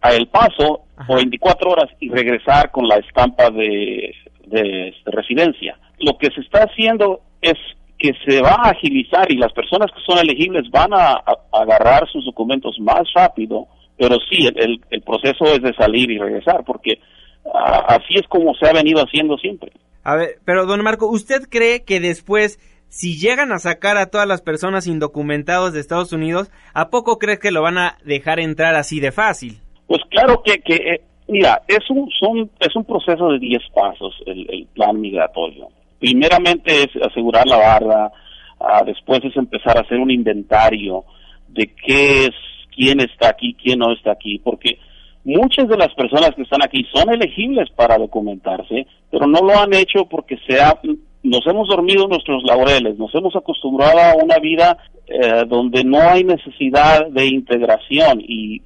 [0.01, 4.13] a El Paso por 24 horas y regresar con la estampa de,
[4.47, 4.61] de,
[5.05, 5.79] de residencia.
[5.99, 7.53] Lo que se está haciendo es
[7.97, 11.61] que se va a agilizar y las personas que son elegibles van a, a, a
[11.61, 13.65] agarrar sus documentos más rápido,
[13.97, 16.99] pero sí, el, el, proceso es de salir y regresar, porque
[17.45, 19.71] a, así es como se ha venido haciendo siempre.
[20.03, 24.27] A ver, pero don Marco, ¿usted cree que después si llegan a sacar a todas
[24.27, 28.75] las personas indocumentadas de Estados Unidos, ¿a poco crees que lo van a dejar entrar
[28.75, 29.59] así de fácil?
[29.87, 34.13] Pues claro que, que eh, mira, es un, son, es un proceso de 10 pasos
[34.25, 35.67] el, plan migratorio.
[35.99, 38.11] Primeramente es asegurar la barra,
[38.59, 41.03] uh, después es empezar a hacer un inventario
[41.47, 42.35] de qué es,
[42.75, 44.79] quién está aquí, quién no está aquí, porque
[45.23, 49.73] muchas de las personas que están aquí son elegibles para documentarse, pero no lo han
[49.73, 50.79] hecho porque se ha
[51.23, 54.77] nos hemos dormido nuestros laureles, nos hemos acostumbrado a una vida
[55.07, 58.61] eh, donde no hay necesidad de integración y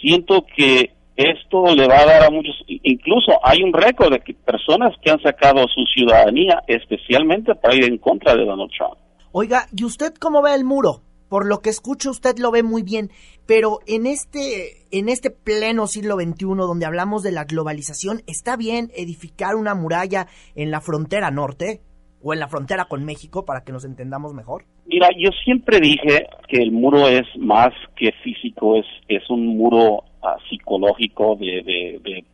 [0.00, 4.34] siento que esto le va a dar a muchos, incluso hay un récord de que
[4.34, 8.94] personas que han sacado su ciudadanía especialmente para ir en contra de Donald Trump.
[9.32, 11.02] Oiga, ¿y usted cómo ve el muro?
[11.28, 13.10] Por lo que escucho usted lo ve muy bien,
[13.46, 18.90] pero en este en este pleno siglo XXI donde hablamos de la globalización, ¿está bien
[18.94, 21.82] edificar una muralla en la frontera norte?
[22.22, 24.64] O en la frontera con México para que nos entendamos mejor?
[24.86, 30.04] Mira, yo siempre dije que el muro es más que físico, es, es un muro
[30.22, 32.24] uh, psicológico de, de, de,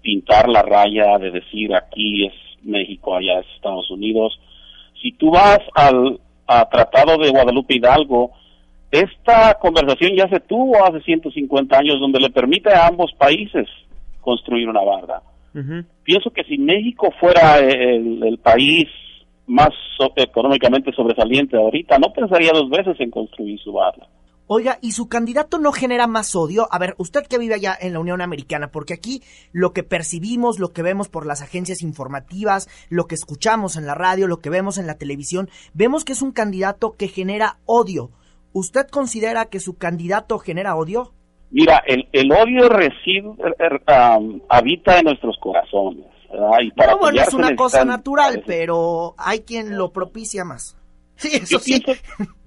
[0.00, 4.38] pintar la raya, de decir aquí es México, allá es Estados Unidos.
[5.00, 8.32] Si tú vas al a Tratado de Guadalupe Hidalgo,
[8.90, 13.66] esta conversación ya se tuvo hace 150 años donde le permite a ambos países
[14.20, 15.22] construir una barda.
[15.54, 15.86] Uh -huh.
[16.02, 18.88] Pienso que si México fuera el, el país
[19.46, 24.06] más so económicamente sobresaliente ahorita, no pensaría dos veces en construir su barra.
[24.46, 26.68] Oiga, ¿y su candidato no genera más odio?
[26.70, 30.58] A ver, usted que vive allá en la Unión Americana, porque aquí lo que percibimos,
[30.58, 34.50] lo que vemos por las agencias informativas, lo que escuchamos en la radio, lo que
[34.50, 38.10] vemos en la televisión, vemos que es un candidato que genera odio.
[38.52, 41.14] ¿Usted considera que su candidato genera odio?
[41.50, 46.04] Mira, el, el odio reside, um, habita en nuestros corazones.
[46.62, 50.76] Y para no, bueno, es una cosa natural, pero hay quien lo propicia más.
[51.16, 51.80] Sí, eso Yo sí.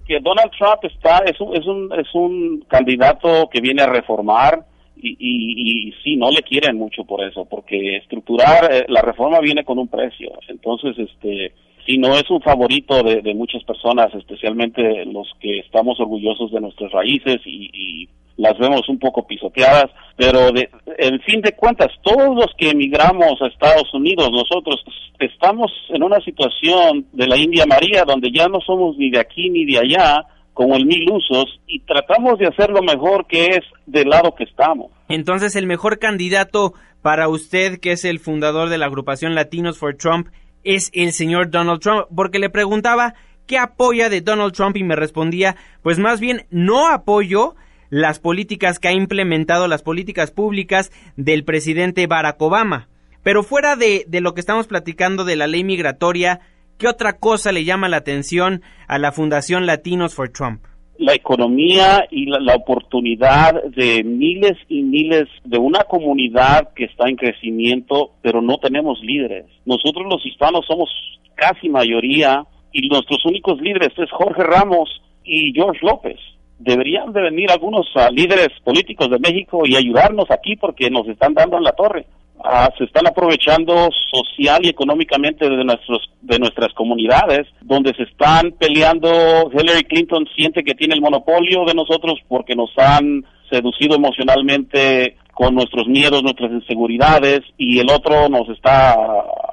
[0.06, 4.66] que Donald Trump está es un, es un es un candidato que viene a reformar
[4.94, 9.40] y, y, y sí no le quieren mucho por eso porque estructurar eh, la reforma
[9.40, 11.54] viene con un precio entonces este
[11.86, 16.60] sí no es un favorito de, de muchas personas especialmente los que estamos orgullosos de
[16.60, 21.88] nuestras raíces y, y las vemos un poco pisoteadas, pero de, en fin de cuentas,
[22.02, 24.82] todos los que emigramos a Estados Unidos, nosotros
[25.18, 29.50] estamos en una situación de la India María donde ya no somos ni de aquí
[29.50, 30.24] ni de allá,
[30.54, 34.42] con el mil usos, y tratamos de hacer lo mejor que es del lado que
[34.42, 34.90] estamos.
[35.08, 39.96] Entonces, el mejor candidato para usted, que es el fundador de la agrupación Latinos for
[39.96, 40.28] Trump,
[40.64, 43.14] es el señor Donald Trump, porque le preguntaba
[43.46, 47.54] qué apoya de Donald Trump y me respondía, pues más bien no apoyo
[47.90, 52.88] las políticas que ha implementado, las políticas públicas del presidente Barack Obama.
[53.22, 56.40] Pero fuera de, de lo que estamos platicando de la ley migratoria,
[56.78, 60.62] ¿qué otra cosa le llama la atención a la Fundación Latinos for Trump?
[60.98, 67.08] la economía y la, la, oportunidad de miles y miles de una comunidad que está
[67.08, 69.46] en crecimiento, pero no tenemos líderes.
[69.64, 70.90] Nosotros los hispanos somos
[71.36, 76.18] casi mayoría y nuestros únicos líderes es Jorge Ramos y George López.
[76.58, 81.34] Deberían de venir algunos uh, líderes políticos de México y ayudarnos aquí porque nos están
[81.34, 82.06] dando en la torre.
[82.38, 88.52] Uh, se están aprovechando social y económicamente de nuestros de nuestras comunidades donde se están
[88.52, 95.16] peleando Hillary Clinton siente que tiene el monopolio de nosotros porque nos han seducido emocionalmente
[95.38, 98.96] con nuestros miedos, nuestras inseguridades y el otro nos está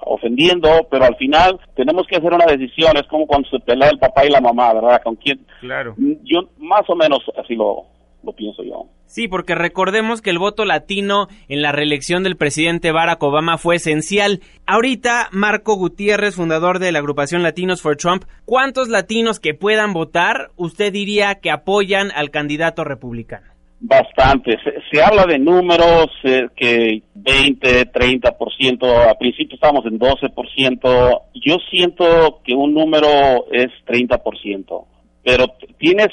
[0.07, 3.99] ofendiendo, pero al final tenemos que hacer una decisión, es como cuando se pelea el
[3.99, 4.99] papá y la mamá, ¿verdad?
[5.03, 5.45] ¿Con quién?
[5.59, 5.93] Claro.
[6.23, 7.85] Yo más o menos así lo,
[8.23, 8.87] lo pienso yo.
[9.05, 13.75] Sí, porque recordemos que el voto latino en la reelección del presidente Barack Obama fue
[13.75, 14.41] esencial.
[14.65, 20.49] Ahorita, Marco Gutiérrez, fundador de la agrupación Latinos for Trump, ¿cuántos latinos que puedan votar
[20.55, 23.54] usted diría que apoyan al candidato republicano?
[23.79, 24.57] Bastante.
[24.63, 31.21] Se, se habla de números eh, que 20, 30%, a principio estábamos en 12%.
[31.35, 34.85] Yo siento que un número es 30%,
[35.23, 35.45] pero
[35.77, 36.07] tienes,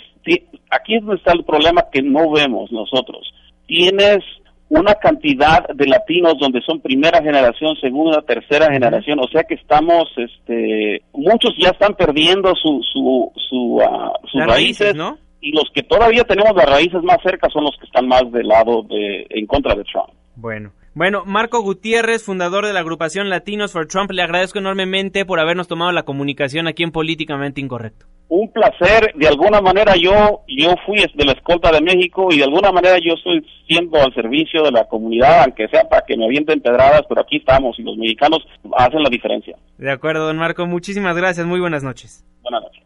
[0.71, 3.33] aquí es donde está el problema que no vemos nosotros.
[3.67, 4.25] Tienes
[4.73, 10.09] una cantidad de latinos donde son primera generación, segunda, tercera generación, o sea que estamos,
[10.17, 15.19] este, muchos ya están perdiendo su, su, su, uh, sus raíces, raíces, ¿no?
[15.43, 18.47] Y los que todavía tenemos las raíces más cerca son los que están más del
[18.47, 20.09] lado de, en contra de Trump.
[20.37, 20.73] Bueno.
[20.95, 25.67] Bueno, Marco Gutiérrez, fundador de la agrupación Latinos for Trump, le agradezco enormemente por habernos
[25.67, 28.05] tomado la comunicación aquí en Políticamente Incorrecto.
[28.29, 32.45] Un placer, de alguna manera yo yo fui de la escolta de México y de
[32.45, 36.27] alguna manera yo estoy siendo al servicio de la comunidad, aunque sea para que me
[36.27, 39.57] avienten pedradas, pero aquí estamos y los mexicanos hacen la diferencia.
[39.79, 42.23] De acuerdo, don Marco, muchísimas gracias, muy buenas noches.
[42.43, 42.82] Buenas noches.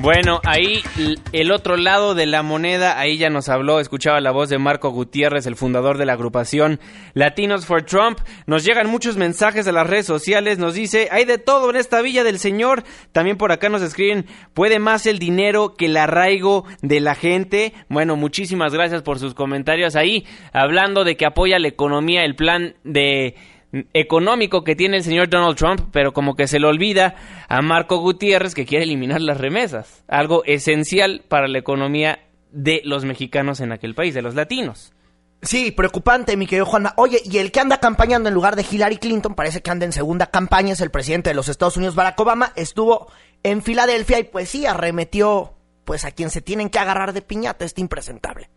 [0.00, 0.80] Bueno, ahí
[1.32, 4.90] el otro lado de la moneda, ahí ya nos habló, escuchaba la voz de Marco
[4.90, 6.78] Gutiérrez, el fundador de la agrupación
[7.14, 8.20] Latinos for Trump.
[8.46, 12.00] Nos llegan muchos mensajes a las redes sociales, nos dice, hay de todo en esta
[12.00, 12.84] villa del Señor.
[13.10, 17.74] También por acá nos escriben, puede más el dinero que el arraigo de la gente.
[17.88, 22.76] Bueno, muchísimas gracias por sus comentarios ahí, hablando de que apoya la economía, el plan
[22.84, 23.34] de
[23.92, 27.14] económico que tiene el señor Donald Trump, pero como que se le olvida
[27.48, 33.04] a Marco Gutiérrez que quiere eliminar las remesas, algo esencial para la economía de los
[33.04, 34.92] mexicanos en aquel país, de los latinos.
[35.42, 36.94] Sí, preocupante, mi querido Juanma.
[36.96, 39.92] Oye, y el que anda campañando en lugar de Hillary Clinton, parece que anda en
[39.92, 43.08] segunda campaña, es el presidente de los Estados Unidos, Barack Obama, estuvo
[43.44, 45.54] en Filadelfia y pues sí, arremetió
[45.84, 48.50] pues a quien se tienen que agarrar de piñata, este impresentable.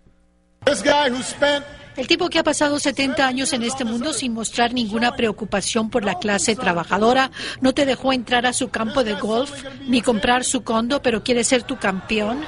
[1.97, 6.05] El tipo que ha pasado 70 años en este mundo sin mostrar ninguna preocupación por
[6.05, 9.51] la clase trabajadora, no te dejó entrar a su campo de golf
[9.87, 12.45] ni comprar su condo, pero quiere ser tu campeón.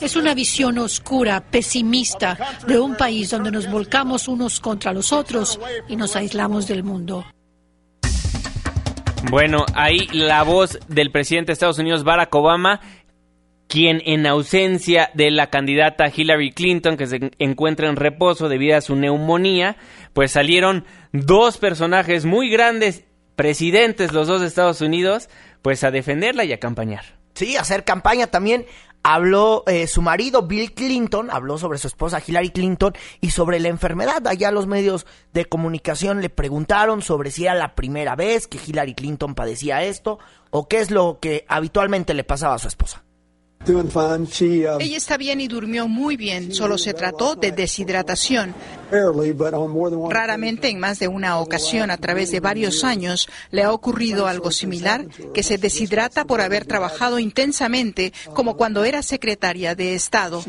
[0.00, 5.58] Es una visión oscura, pesimista, de un país donde nos volcamos unos contra los otros
[5.88, 7.24] y nos aislamos del mundo.
[9.30, 12.80] Bueno, ahí la voz del presidente de Estados Unidos, Barack Obama,
[13.70, 18.80] quien en ausencia de la candidata Hillary Clinton, que se encuentra en reposo debido a
[18.80, 19.76] su neumonía,
[20.12, 23.04] pues salieron dos personajes muy grandes,
[23.36, 25.30] presidentes los dos de Estados Unidos,
[25.62, 27.20] pues a defenderla y a campañar.
[27.34, 28.66] Sí, hacer campaña también.
[29.04, 33.68] Habló eh, su marido Bill Clinton, habló sobre su esposa Hillary Clinton y sobre la
[33.68, 34.26] enfermedad.
[34.26, 38.94] Allá los medios de comunicación le preguntaron sobre si era la primera vez que Hillary
[38.94, 40.18] Clinton padecía esto
[40.50, 43.04] o qué es lo que habitualmente le pasaba a su esposa.
[44.80, 48.54] Ella está bien y durmió muy bien, solo se trató de deshidratación.
[50.10, 54.50] Raramente, en más de una ocasión a través de varios años, le ha ocurrido algo
[54.50, 60.42] similar, que se deshidrata por haber trabajado intensamente, como cuando era secretaria de Estado.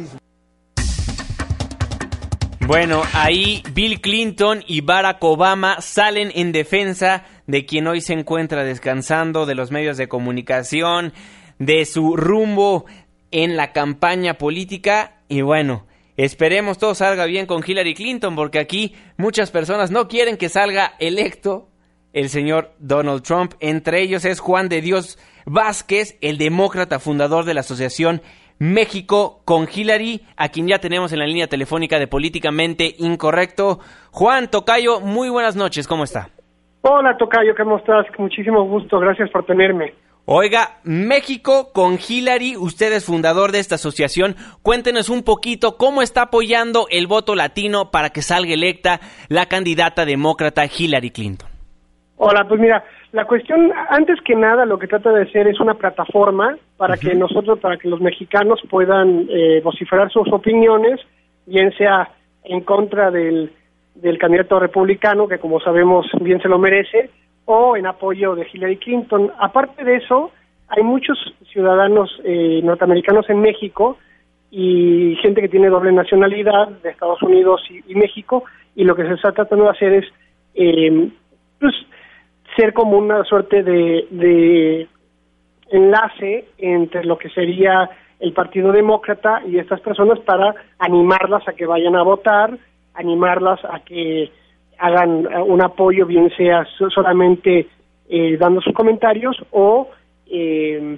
[2.67, 8.63] Bueno, ahí Bill Clinton y Barack Obama salen en defensa de quien hoy se encuentra
[8.63, 11.11] descansando, de los medios de comunicación,
[11.59, 12.85] de su rumbo
[13.31, 15.85] en la campaña política y bueno,
[16.17, 20.93] esperemos todo salga bien con Hillary Clinton porque aquí muchas personas no quieren que salga
[20.99, 21.69] electo
[22.13, 23.53] el señor Donald Trump.
[23.59, 28.21] Entre ellos es Juan de Dios Vázquez, el demócrata fundador de la Asociación
[28.59, 33.79] México con Hillary, a quien ya tenemos en la línea telefónica de Políticamente Incorrecto.
[34.11, 36.29] Juan Tocayo, muy buenas noches, ¿cómo está?
[36.81, 38.05] Hola Tocayo, ¿cómo estás?
[38.19, 39.95] Muchísimo gusto, gracias por tenerme.
[40.33, 44.37] Oiga, México con Hillary, usted es fundador de esta asociación.
[44.63, 50.05] Cuéntenos un poquito cómo está apoyando el voto latino para que salga electa la candidata
[50.05, 51.49] demócrata Hillary Clinton.
[52.15, 55.73] Hola, pues mira, la cuestión, antes que nada, lo que trata de hacer es una
[55.73, 61.01] plataforma para que nosotros, para que los mexicanos puedan eh, vociferar sus opiniones,
[61.45, 62.09] bien sea
[62.45, 63.51] en contra del,
[63.95, 67.09] del candidato republicano, que como sabemos bien se lo merece,
[67.51, 69.31] o en apoyo de Hillary Clinton.
[69.39, 70.31] Aparte de eso,
[70.67, 71.17] hay muchos
[71.51, 73.97] ciudadanos eh, norteamericanos en México
[74.49, 78.43] y gente que tiene doble nacionalidad de Estados Unidos y, México,
[78.75, 80.05] y lo que se está tratando de hacer es,
[80.55, 81.09] eh,
[81.59, 81.73] pues,
[82.55, 84.87] ser como una suerte de,
[85.69, 87.89] enlace entre lo que sería
[88.19, 92.57] el Partido Demócrata y estas personas para animarlas a que vayan a votar,
[92.93, 94.29] animarlas a que
[94.81, 97.67] hagan un apoyo, bien sea solamente
[98.09, 99.89] eh, dando sus comentarios o
[100.25, 100.97] eh,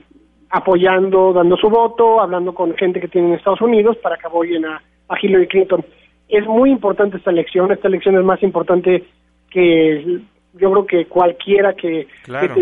[0.50, 4.66] apoyando, dando su voto, hablando con gente que tiene en Estados Unidos para que apoyen
[4.66, 5.84] a, a Hillary Clinton.
[6.30, 9.04] Es muy importante esta elección, esta elección es más importante
[9.50, 10.22] que
[10.54, 12.08] yo creo que cualquiera que,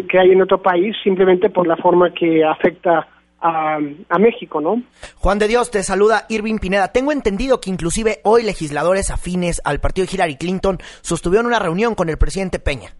[0.07, 3.07] que, hay en otro país, simplemente por la forma que afecta
[3.41, 3.79] a,
[4.09, 4.81] a, México, ¿no?
[5.17, 6.91] Juan de Dios, te saluda Irving Pineda.
[6.91, 11.95] Tengo entendido que inclusive hoy legisladores afines al partido de Hillary Clinton sostuvieron una reunión
[11.95, 12.91] con el presidente Peña.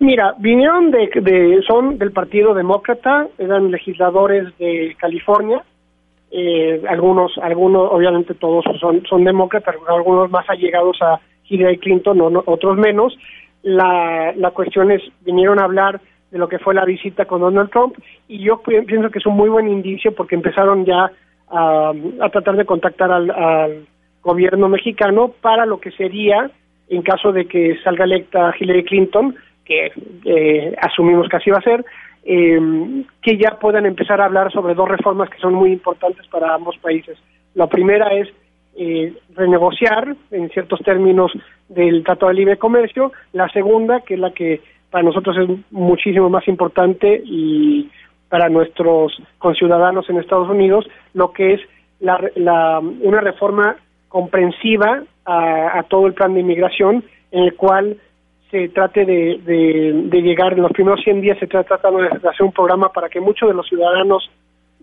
[0.00, 5.62] Mira, vinieron de, de son del Partido Demócrata, eran legisladores de California,
[6.30, 12.42] eh, algunos, algunos, obviamente todos son, son demócratas, algunos más allegados a Hillary Clinton, no,
[12.46, 13.16] otros menos,
[13.62, 16.00] la, la cuestión es, vinieron a hablar
[16.30, 17.96] de lo que fue la visita con Donald Trump
[18.28, 21.10] y yo pienso que es un muy buen indicio porque empezaron ya
[21.48, 21.92] a,
[22.30, 23.86] tratar de contactar al,
[24.22, 26.50] gobierno mexicano para lo que sería,
[26.90, 29.90] en caso de que salga electa Hillary Clinton, que
[30.26, 31.82] eh, asumimos que así va a ser,
[32.24, 36.54] eh, que ya puedan empezar a hablar sobre dos reformas que son muy importantes para
[36.54, 37.16] ambos países.
[37.54, 38.28] La primera es
[38.76, 41.32] eh, renegociar en ciertos términos
[41.68, 43.12] del Trato de Libre Comercio.
[43.32, 44.60] La segunda, que es la que
[44.90, 47.88] para nosotros es muchísimo más importante y
[48.28, 51.60] para nuestros conciudadanos en Estados Unidos, lo que es
[52.00, 53.76] la, una reforma
[54.08, 57.96] comprensiva a, todo el plan de inmigración, en el cual
[58.50, 62.52] se trate de, de, llegar en los primeros 100 días, se trata de hacer un
[62.52, 64.28] programa para que muchos de los ciudadanos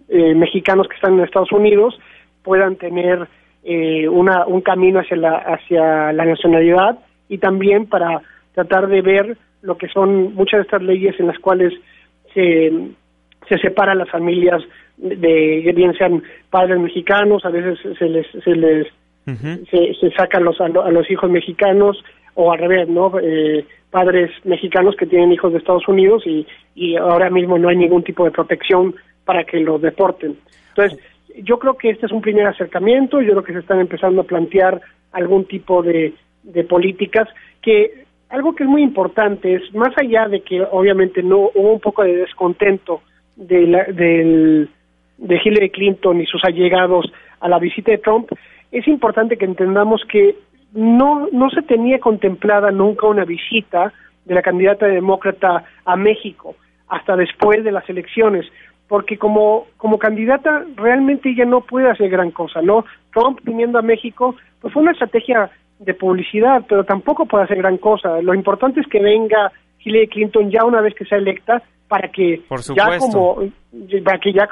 [0.08, 2.00] eh, mexicanos que están en Estados Unidos
[2.44, 3.28] puedan tener
[3.64, 6.98] eh, una, un camino hacia la, hacia la nacionalidad
[7.28, 8.22] y también para
[8.54, 9.38] tratar de ver
[9.68, 11.74] lo que son muchas de estas leyes en las cuales
[12.34, 12.72] se,
[13.50, 14.64] se separan las familias
[14.96, 18.88] de, bien sean padres mexicanos, a veces se les, se les
[19.70, 22.02] se, sacan los, a, los hijos mexicanos
[22.34, 23.12] o al revés, ¿no?
[23.22, 27.76] Eh, padres mexicanos que tienen hijos de Estados Unidos y, y ahora mismo no hay
[27.76, 28.96] ningún tipo de protección
[29.26, 30.38] para que los deporten.
[30.70, 30.98] Entonces,
[31.44, 34.26] yo creo que este es un primer acercamiento, yo creo que se están empezando a
[34.26, 34.80] plantear
[35.12, 36.14] algún tipo de,
[36.44, 37.28] de políticas
[37.62, 41.80] que algo que es muy importante es más allá de que obviamente no hubo un
[41.80, 43.02] poco de descontento
[43.36, 44.70] de, la, del,
[45.18, 47.06] de Hillary Clinton y sus allegados
[47.40, 48.32] a la visita de Trump,
[48.72, 50.36] es importante que entendamos que
[50.74, 53.94] no, no se tenía contemplada nunca una visita
[54.26, 56.56] de la candidata demócrata a México
[56.90, 58.46] hasta después de las elecciones
[58.88, 62.86] porque como, como candidata realmente ella no puede hacer gran cosa, ¿no?
[63.14, 65.50] Trump viniendo a México, pues fue una estrategia
[65.80, 68.22] de publicidad, pero tampoco puede hacer gran cosa.
[68.22, 69.52] Lo importante es que venga
[69.84, 72.42] Hillary Clinton ya una vez que sea electa para que
[72.76, 73.38] ya como
[74.04, 74.48] para que ya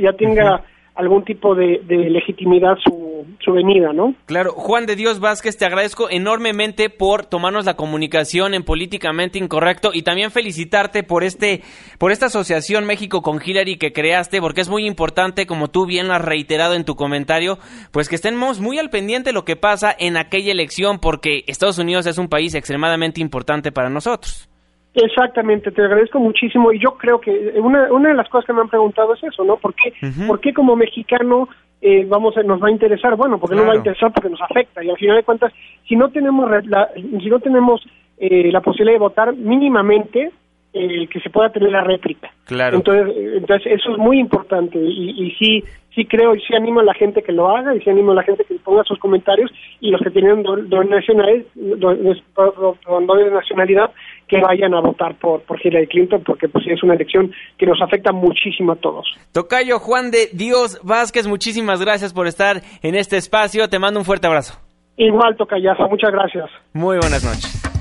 [0.00, 0.64] ya, tenga
[0.94, 2.99] algún tipo de, legitimidad su,
[3.40, 4.14] su, venida, ¿no?
[4.26, 9.90] Claro, Juan de Dios Vázquez, te agradezco enormemente por tomarnos la comunicación en Políticamente Incorrecto
[9.92, 11.62] y también felicitarte por este,
[11.98, 16.08] por esta asociación México con Hillary que creaste, porque es muy importante, como tú bien
[16.08, 17.58] lo has reiterado en tu comentario,
[17.92, 21.78] pues que estemos muy al pendiente de lo que pasa en aquella elección, porque Estados
[21.78, 24.50] Unidos es un país extremadamente importante para nosotros.
[24.94, 28.60] Exactamente, te agradezco muchísimo y yo creo que una, una de las cosas que me
[28.60, 29.56] han preguntado es eso, ¿no?
[29.56, 29.92] ¿Por qué,
[30.26, 31.48] ¿por qué como mexicano
[31.82, 33.16] eh, vamos nos va a interesar?
[33.16, 35.52] Bueno, porque no nos va a interesar porque nos afecta y al final de cuentas,
[35.88, 37.82] si no tenemos la, si no tenemos
[38.18, 40.30] eh, la posibilidad de votar mínimamente,
[40.72, 42.30] eh, que se pueda tener la réplica.
[42.44, 42.76] Claro.
[42.76, 45.64] Entonces, entonces eso es muy importante y, y sí
[45.94, 48.16] sí creo y sí animo a la gente que lo haga y sí animo a
[48.16, 49.50] la gente que ponga sus comentarios
[49.80, 53.90] y los que tienen doble nacionalidad, doble nacionalidad
[54.28, 57.80] que vayan a votar por, por Hillary Clinton porque pues es una elección que nos
[57.82, 59.06] afecta muchísimo a todos.
[59.32, 63.68] Tocayo Juan de Dios Vázquez, muchísimas gracias por estar en este espacio.
[63.68, 64.58] Te mando un fuerte abrazo.
[64.96, 66.50] Igual, Tocayazo, muchas gracias.
[66.72, 67.79] Muy buenas noches.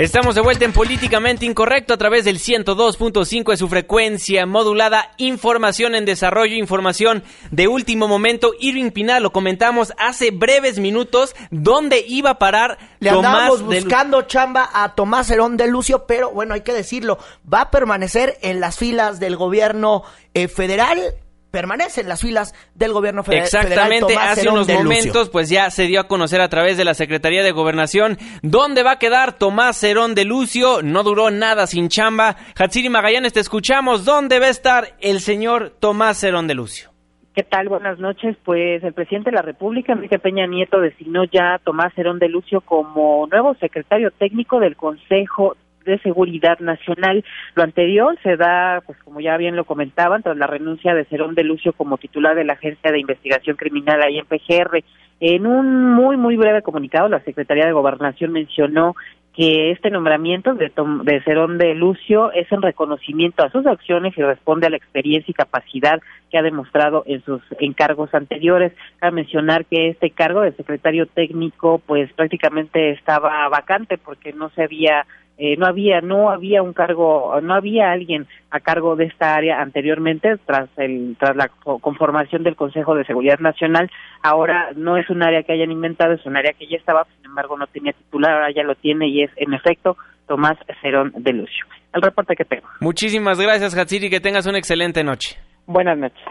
[0.00, 5.10] Estamos de vuelta en Políticamente Incorrecto a través del 102.5 de su frecuencia modulada.
[5.18, 8.54] Información en desarrollo, información de último momento.
[8.58, 14.22] Irving Pinal, lo comentamos hace breves minutos, dónde iba a parar Le Tomás de buscando
[14.22, 17.18] chamba a Tomás Herón de Lucio, pero bueno, hay que decirlo,
[17.52, 21.14] va a permanecer en las filas del gobierno eh, federal.
[21.50, 23.44] Permanece en las filas del gobierno federal.
[23.44, 26.84] Exactamente, federal, Tomás hace unos momentos pues ya se dio a conocer a través de
[26.84, 31.66] la Secretaría de Gobernación dónde va a quedar Tomás Herón de Lucio, no duró nada
[31.66, 32.36] sin chamba.
[32.56, 36.90] Hatsiri Magallanes, te escuchamos, ¿dónde va a estar el señor Tomás Herón de Lucio?
[37.34, 37.68] ¿Qué tal?
[37.68, 38.36] Buenas noches.
[38.44, 42.28] Pues el presidente de la República, Enrique Peña Nieto, designó ya a Tomás Herón de
[42.28, 47.24] Lucio como nuevo secretario técnico del Consejo de Seguridad Nacional.
[47.54, 51.34] Lo anterior se da, pues como ya bien lo comentaban, tras la renuncia de Cerón
[51.34, 54.82] de Lucio como titular de la Agencia de Investigación Criminal ahí en PGR.
[55.20, 58.94] En un muy, muy breve comunicado, la Secretaría de Gobernación mencionó
[59.34, 64.12] que este nombramiento de, Tom- de Cerón de Lucio es en reconocimiento a sus acciones
[64.18, 66.00] y responde a la experiencia y capacidad
[66.30, 68.72] que ha demostrado en sus encargos anteriores.
[68.98, 74.64] Cabe mencionar que este cargo de secretario técnico pues prácticamente estaba vacante porque no se
[74.64, 75.06] había
[75.42, 79.60] eh, no había no había un cargo no había alguien a cargo de esta área
[79.62, 83.90] anteriormente tras el tras la co- conformación del Consejo de Seguridad Nacional.
[84.22, 87.24] Ahora no es un área que hayan inventado es un área que ya estaba sin
[87.24, 89.96] embargo no tenía titular ahora ya lo tiene y es en efecto
[90.28, 91.64] Tomás Cerón de Lucio.
[91.92, 92.68] El reporte que tengo.
[92.80, 95.36] Muchísimas gracias Hatsiri, que tengas una excelente noche.
[95.66, 96.22] buenas noches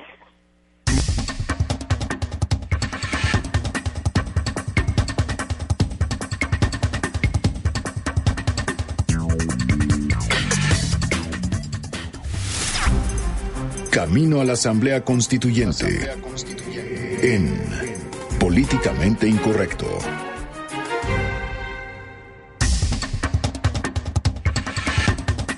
[14.09, 15.85] Camino a la Asamblea Constituyente.
[17.21, 17.63] En
[18.39, 19.85] Políticamente Incorrecto.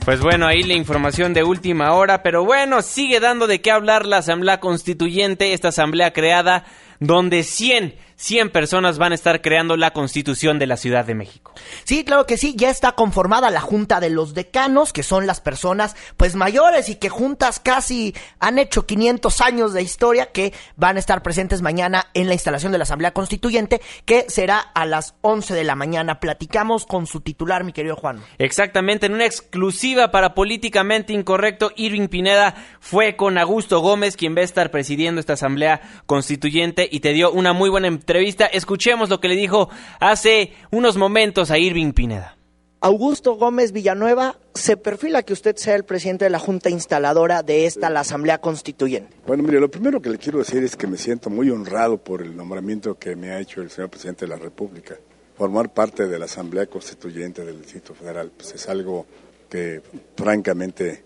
[0.03, 4.05] Pues bueno, ahí la información de última hora, pero bueno, sigue dando de qué hablar
[4.05, 6.65] la Asamblea Constituyente, esta asamblea creada
[6.99, 11.55] donde 100, 100 personas van a estar creando la Constitución de la Ciudad de México.
[11.85, 15.41] Sí, claro que sí, ya está conformada la Junta de los Decanos, que son las
[15.41, 20.97] personas pues mayores y que juntas casi han hecho 500 años de historia que van
[20.97, 25.15] a estar presentes mañana en la instalación de la Asamblea Constituyente, que será a las
[25.21, 26.19] 11 de la mañana.
[26.19, 28.21] Platicamos con su titular, mi querido Juan.
[28.37, 34.41] Exactamente, en una exclusiva para Políticamente Incorrecto, Irving Pineda fue con Augusto Gómez, quien va
[34.41, 38.10] a estar presidiendo esta Asamblea Constituyente y te dio una muy buena entrevista.
[38.19, 42.37] Escuchemos lo que le dijo hace unos momentos a Irving Pineda.
[42.83, 47.67] Augusto Gómez Villanueva, se perfila que usted sea el presidente de la Junta Instaladora de
[47.67, 49.15] esta, la Asamblea Constituyente.
[49.27, 52.23] Bueno, mire, lo primero que le quiero decir es que me siento muy honrado por
[52.23, 54.95] el nombramiento que me ha hecho el señor presidente de la República.
[55.37, 59.05] Formar parte de la Asamblea Constituyente del Distrito Federal, pues es algo
[59.47, 59.83] que
[60.17, 61.03] francamente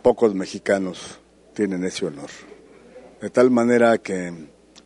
[0.00, 1.20] pocos mexicanos
[1.52, 2.30] tienen ese honor.
[3.20, 4.32] De tal manera que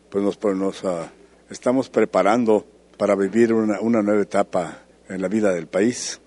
[0.09, 1.09] pues nos, nos ah,
[1.49, 2.65] estamos preparando
[2.97, 4.79] para vivir una, una nueva etapa
[5.09, 6.21] en la vida del país.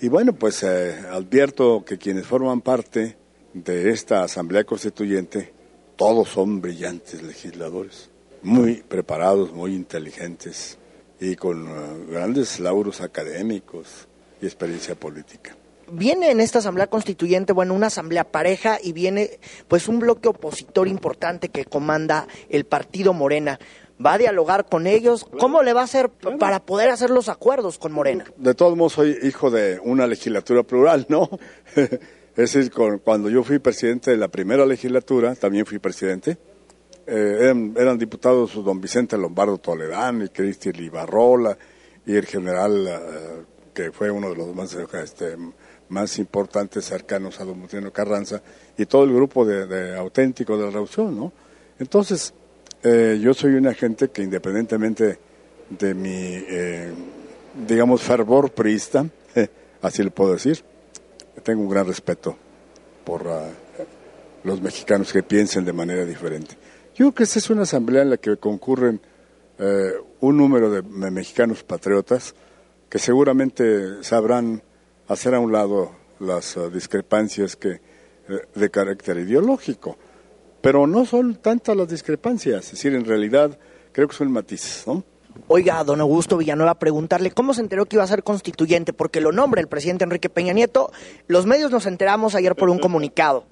[0.00, 3.16] Y bueno, pues eh, advierto que quienes forman parte
[3.52, 5.52] de esta Asamblea Constituyente,
[5.96, 8.10] todos son brillantes legisladores,
[8.42, 10.78] muy preparados, muy inteligentes
[11.20, 14.08] y con eh, grandes lauros académicos
[14.42, 15.56] y experiencia política.
[15.92, 20.88] Viene en esta asamblea constituyente, bueno, una asamblea pareja y viene pues un bloque opositor
[20.88, 23.60] importante que comanda el partido Morena.
[24.04, 25.24] ¿Va a dialogar con ellos?
[25.38, 28.24] ¿Cómo le va a hacer para poder hacer los acuerdos con Morena?
[28.36, 31.28] De todos modos, soy hijo de una legislatura plural, ¿no?
[31.76, 31.90] es
[32.34, 36.38] decir, con- cuando yo fui presidente de la primera legislatura, también fui presidente,
[37.06, 41.56] eh, eran, diputados don Vicente Lombardo Toledano y Cristian Libarrola
[42.06, 43.42] y el general eh,
[43.74, 45.36] que fue uno de los más, este,
[45.88, 48.42] más importantes cercanos a don Mutino Carranza
[48.78, 51.32] y todo el grupo de, auténticos de la revolución, ¿no?
[51.78, 52.32] Entonces,
[52.84, 55.18] eh, yo soy una gente que independientemente
[55.70, 56.44] de mi,
[57.66, 59.06] digamos, fervor priista,
[59.82, 60.62] así le puedo decir,
[61.42, 62.36] tengo un gran respeto
[63.04, 63.48] por ah,
[64.44, 66.54] los mexicanos que piensen de manera diferente.
[66.94, 69.00] Yo creo que esta es una asamblea en la que concurren
[69.58, 72.34] eh, un número de mexicanos patriotas
[72.88, 74.62] que seguramente sabrán
[75.08, 77.80] hacer a un lado las uh, discrepancias que, eh,
[78.54, 79.96] de carácter ideológico.
[80.64, 83.58] Pero no son tantas las discrepancias, es decir, en realidad
[83.92, 85.04] creo que son matices, ¿no?
[85.46, 89.30] Oiga, don Augusto Villanueva, preguntarle cómo se enteró que iba a ser constituyente, porque lo
[89.30, 90.90] nombra el presidente Enrique Peña Nieto.
[91.26, 93.44] Los medios nos enteramos ayer por un comunicado.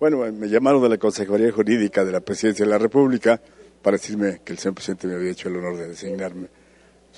[0.00, 3.40] Bueno, me llamaron de la Consejería Jurídica de la Presidencia de la República
[3.80, 6.48] para decirme que el señor presidente me había hecho el honor de designarme.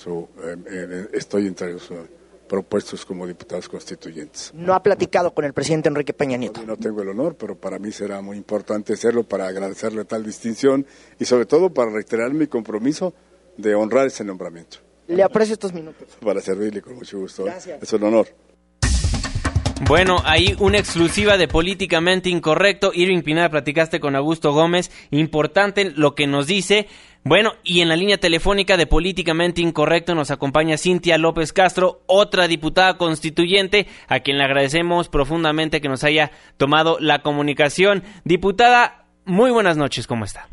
[0.05, 1.91] Eh, eh, estoy entre los
[2.49, 4.51] propuestos como diputados constituyentes.
[4.53, 6.61] ¿No ha platicado con el presidente Enrique Peña Nieto?
[6.65, 10.85] No, tengo el honor, pero para mí será muy importante hacerlo para agradecerle tal distinción
[11.17, 13.13] y sobre todo para reiterar mi compromiso
[13.55, 14.79] de honrar ese nombramiento.
[15.07, 16.17] Le aprecio estos minutos.
[16.19, 17.45] Para servirle con mucho gusto.
[17.45, 17.81] Gracias.
[17.81, 18.27] Es un honor.
[19.87, 22.91] Bueno, ahí una exclusiva de políticamente incorrecto.
[22.93, 24.91] Irving Pineda, platicaste con Augusto Gómez.
[25.09, 26.87] Importante lo que nos dice.
[27.23, 32.47] Bueno, y en la línea telefónica de Políticamente Incorrecto nos acompaña Cintia López Castro, otra
[32.47, 38.03] diputada constituyente, a quien le agradecemos profundamente que nos haya tomado la comunicación.
[38.23, 40.47] Diputada, muy buenas noches, ¿cómo está?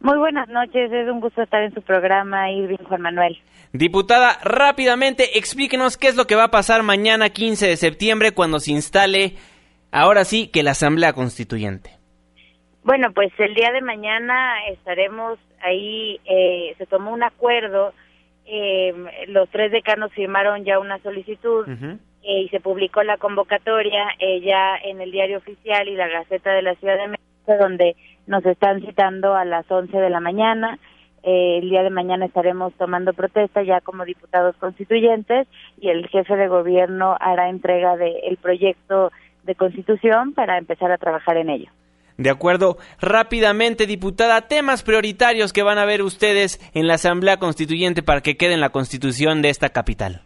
[0.00, 3.38] Muy buenas noches, es un gusto estar en su programa, Irving Juan Manuel.
[3.72, 8.60] Diputada, rápidamente explíquenos qué es lo que va a pasar mañana 15 de septiembre cuando
[8.60, 9.34] se instale,
[9.92, 11.90] ahora sí, que la Asamblea Constituyente.
[12.82, 17.92] Bueno, pues el día de mañana estaremos ahí, eh, se tomó un acuerdo,
[18.46, 18.94] eh,
[19.28, 21.66] los tres decanos firmaron ya una solicitud
[22.22, 24.04] eh, y se publicó la convocatoria
[24.42, 27.96] ya en el diario oficial y la Gaceta de la Ciudad de México, donde
[28.26, 30.78] nos están citando a las 11 de la mañana.
[31.22, 35.48] Eh, el día de mañana estaremos tomando protesta ya como diputados constituyentes
[35.80, 39.10] y el jefe de gobierno hará entrega del proyecto
[39.42, 41.70] de constitución para empezar a trabajar en ello.
[42.18, 48.02] De acuerdo, rápidamente, diputada, temas prioritarios que van a ver ustedes en la Asamblea Constituyente
[48.02, 50.22] para que quede en la constitución de esta capital.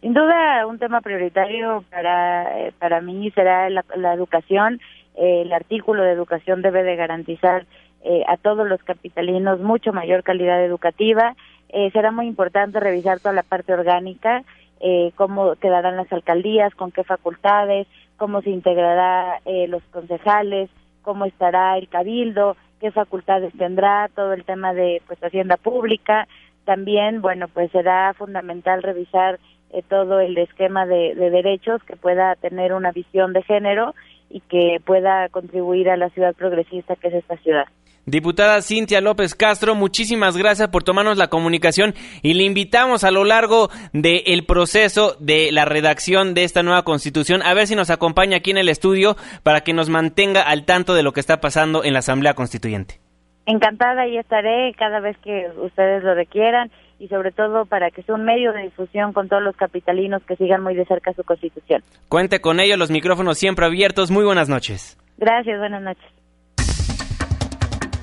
[0.00, 4.80] Sin duda, un tema prioritario para, eh, para mí será la educación
[5.20, 7.66] el artículo de educación debe de garantizar
[8.02, 11.36] eh, a todos los capitalinos mucho mayor calidad educativa.
[11.68, 14.42] Eh, será muy importante revisar toda la parte orgánica,
[14.80, 20.68] eh, cómo quedarán las alcaldías, con qué facultades, cómo se integrará los concejales,
[21.10, 26.28] cómo estará el cabildo, qué facultades tendrá, todo el tema de pues hacienda pública.
[26.64, 29.40] También, bueno, pues será fundamental revisar
[29.88, 33.92] todo el esquema de derechos que pueda tener una visión de género
[34.28, 37.66] y que pueda contribuir a la ciudad progresista que es esta ciudad.
[38.06, 43.24] Diputada Cintia López Castro, muchísimas gracias por tomarnos la comunicación y le invitamos a lo
[43.24, 48.38] largo del proceso de la redacción de esta nueva constitución a ver si nos acompaña
[48.38, 51.84] aquí en el estudio para que nos mantenga al tanto de lo que está pasando
[51.84, 53.00] en la Asamblea Constituyente.
[53.46, 58.14] Encantada y estaré cada vez que ustedes lo requieran y sobre todo para que sea
[58.14, 61.82] un medio de difusión con todos los capitalinos que sigan muy de cerca su constitución.
[62.08, 64.10] Cuente con ello, los micrófonos siempre abiertos.
[64.10, 64.98] Muy buenas noches.
[65.16, 66.19] Gracias, buenas noches.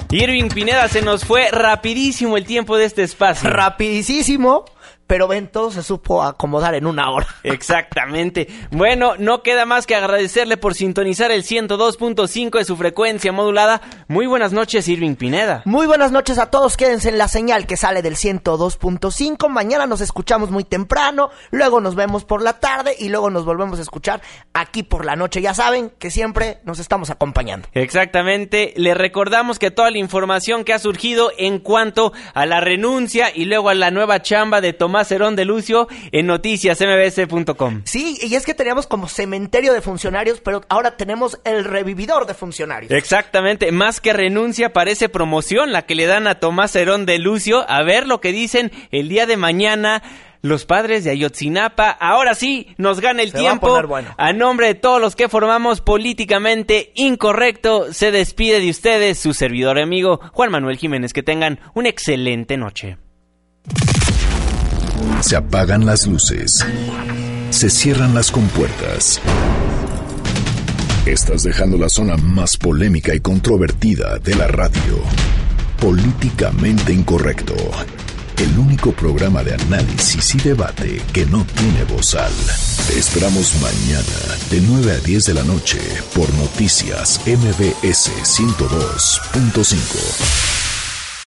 [0.09, 3.49] Irving Pineda, se nos fue rapidísimo el tiempo de este espacio.
[3.49, 4.63] Rapidísimo
[5.07, 7.27] pero ven, todo se supo acomodar en una hora.
[7.43, 8.47] Exactamente.
[8.71, 13.81] Bueno, no queda más que agradecerle por sintonizar el 102.5 de su frecuencia modulada.
[14.09, 15.61] Muy buenas noches, Irving Pineda.
[15.65, 16.75] Muy buenas noches a todos.
[16.75, 19.47] Quédense en la señal que sale del 102.5.
[19.49, 23.79] Mañana nos escuchamos muy temprano, luego nos vemos por la tarde y luego nos volvemos
[23.79, 24.21] a escuchar
[24.53, 25.41] aquí por la noche.
[25.41, 27.69] Ya saben que siempre nos estamos acompañando.
[27.73, 28.73] Exactamente.
[28.75, 33.45] Le recordamos que toda la información que ha surgido en cuanto a la renuncia y
[33.45, 37.81] luego a la nueva chamba de Tomás Macerón de Lucio en noticiasmbs.com.
[37.85, 42.33] Sí, y es que teníamos como cementerio de funcionarios, pero ahora tenemos el revividor de
[42.33, 42.91] funcionarios.
[42.91, 47.63] Exactamente, más que renuncia parece promoción la que le dan a Tomás Herón de Lucio.
[47.69, 50.01] A ver lo que dicen el día de mañana
[50.41, 51.89] los padres de Ayotzinapa.
[51.91, 53.75] Ahora sí, nos gana el tiempo.
[53.75, 59.33] A, a, nombre de todos los que formamos políticamente incorrecto, se despide de ustedes su
[59.33, 61.13] servidor amigo Juan Manuel Jiménez.
[61.13, 62.97] Que tengan una excelente noche.
[65.21, 66.65] Se apagan las luces.
[67.49, 69.19] Se cierran las compuertas.
[71.05, 75.01] Estás dejando la zona más polémica y controvertida de la radio.
[75.79, 77.55] Políticamente Incorrecto.
[78.37, 82.31] El único programa de análisis y debate que no tiene bozal.
[82.87, 85.79] Te esperamos mañana de 9 a 10 de la noche
[86.13, 90.66] por Noticias MBS 102.5.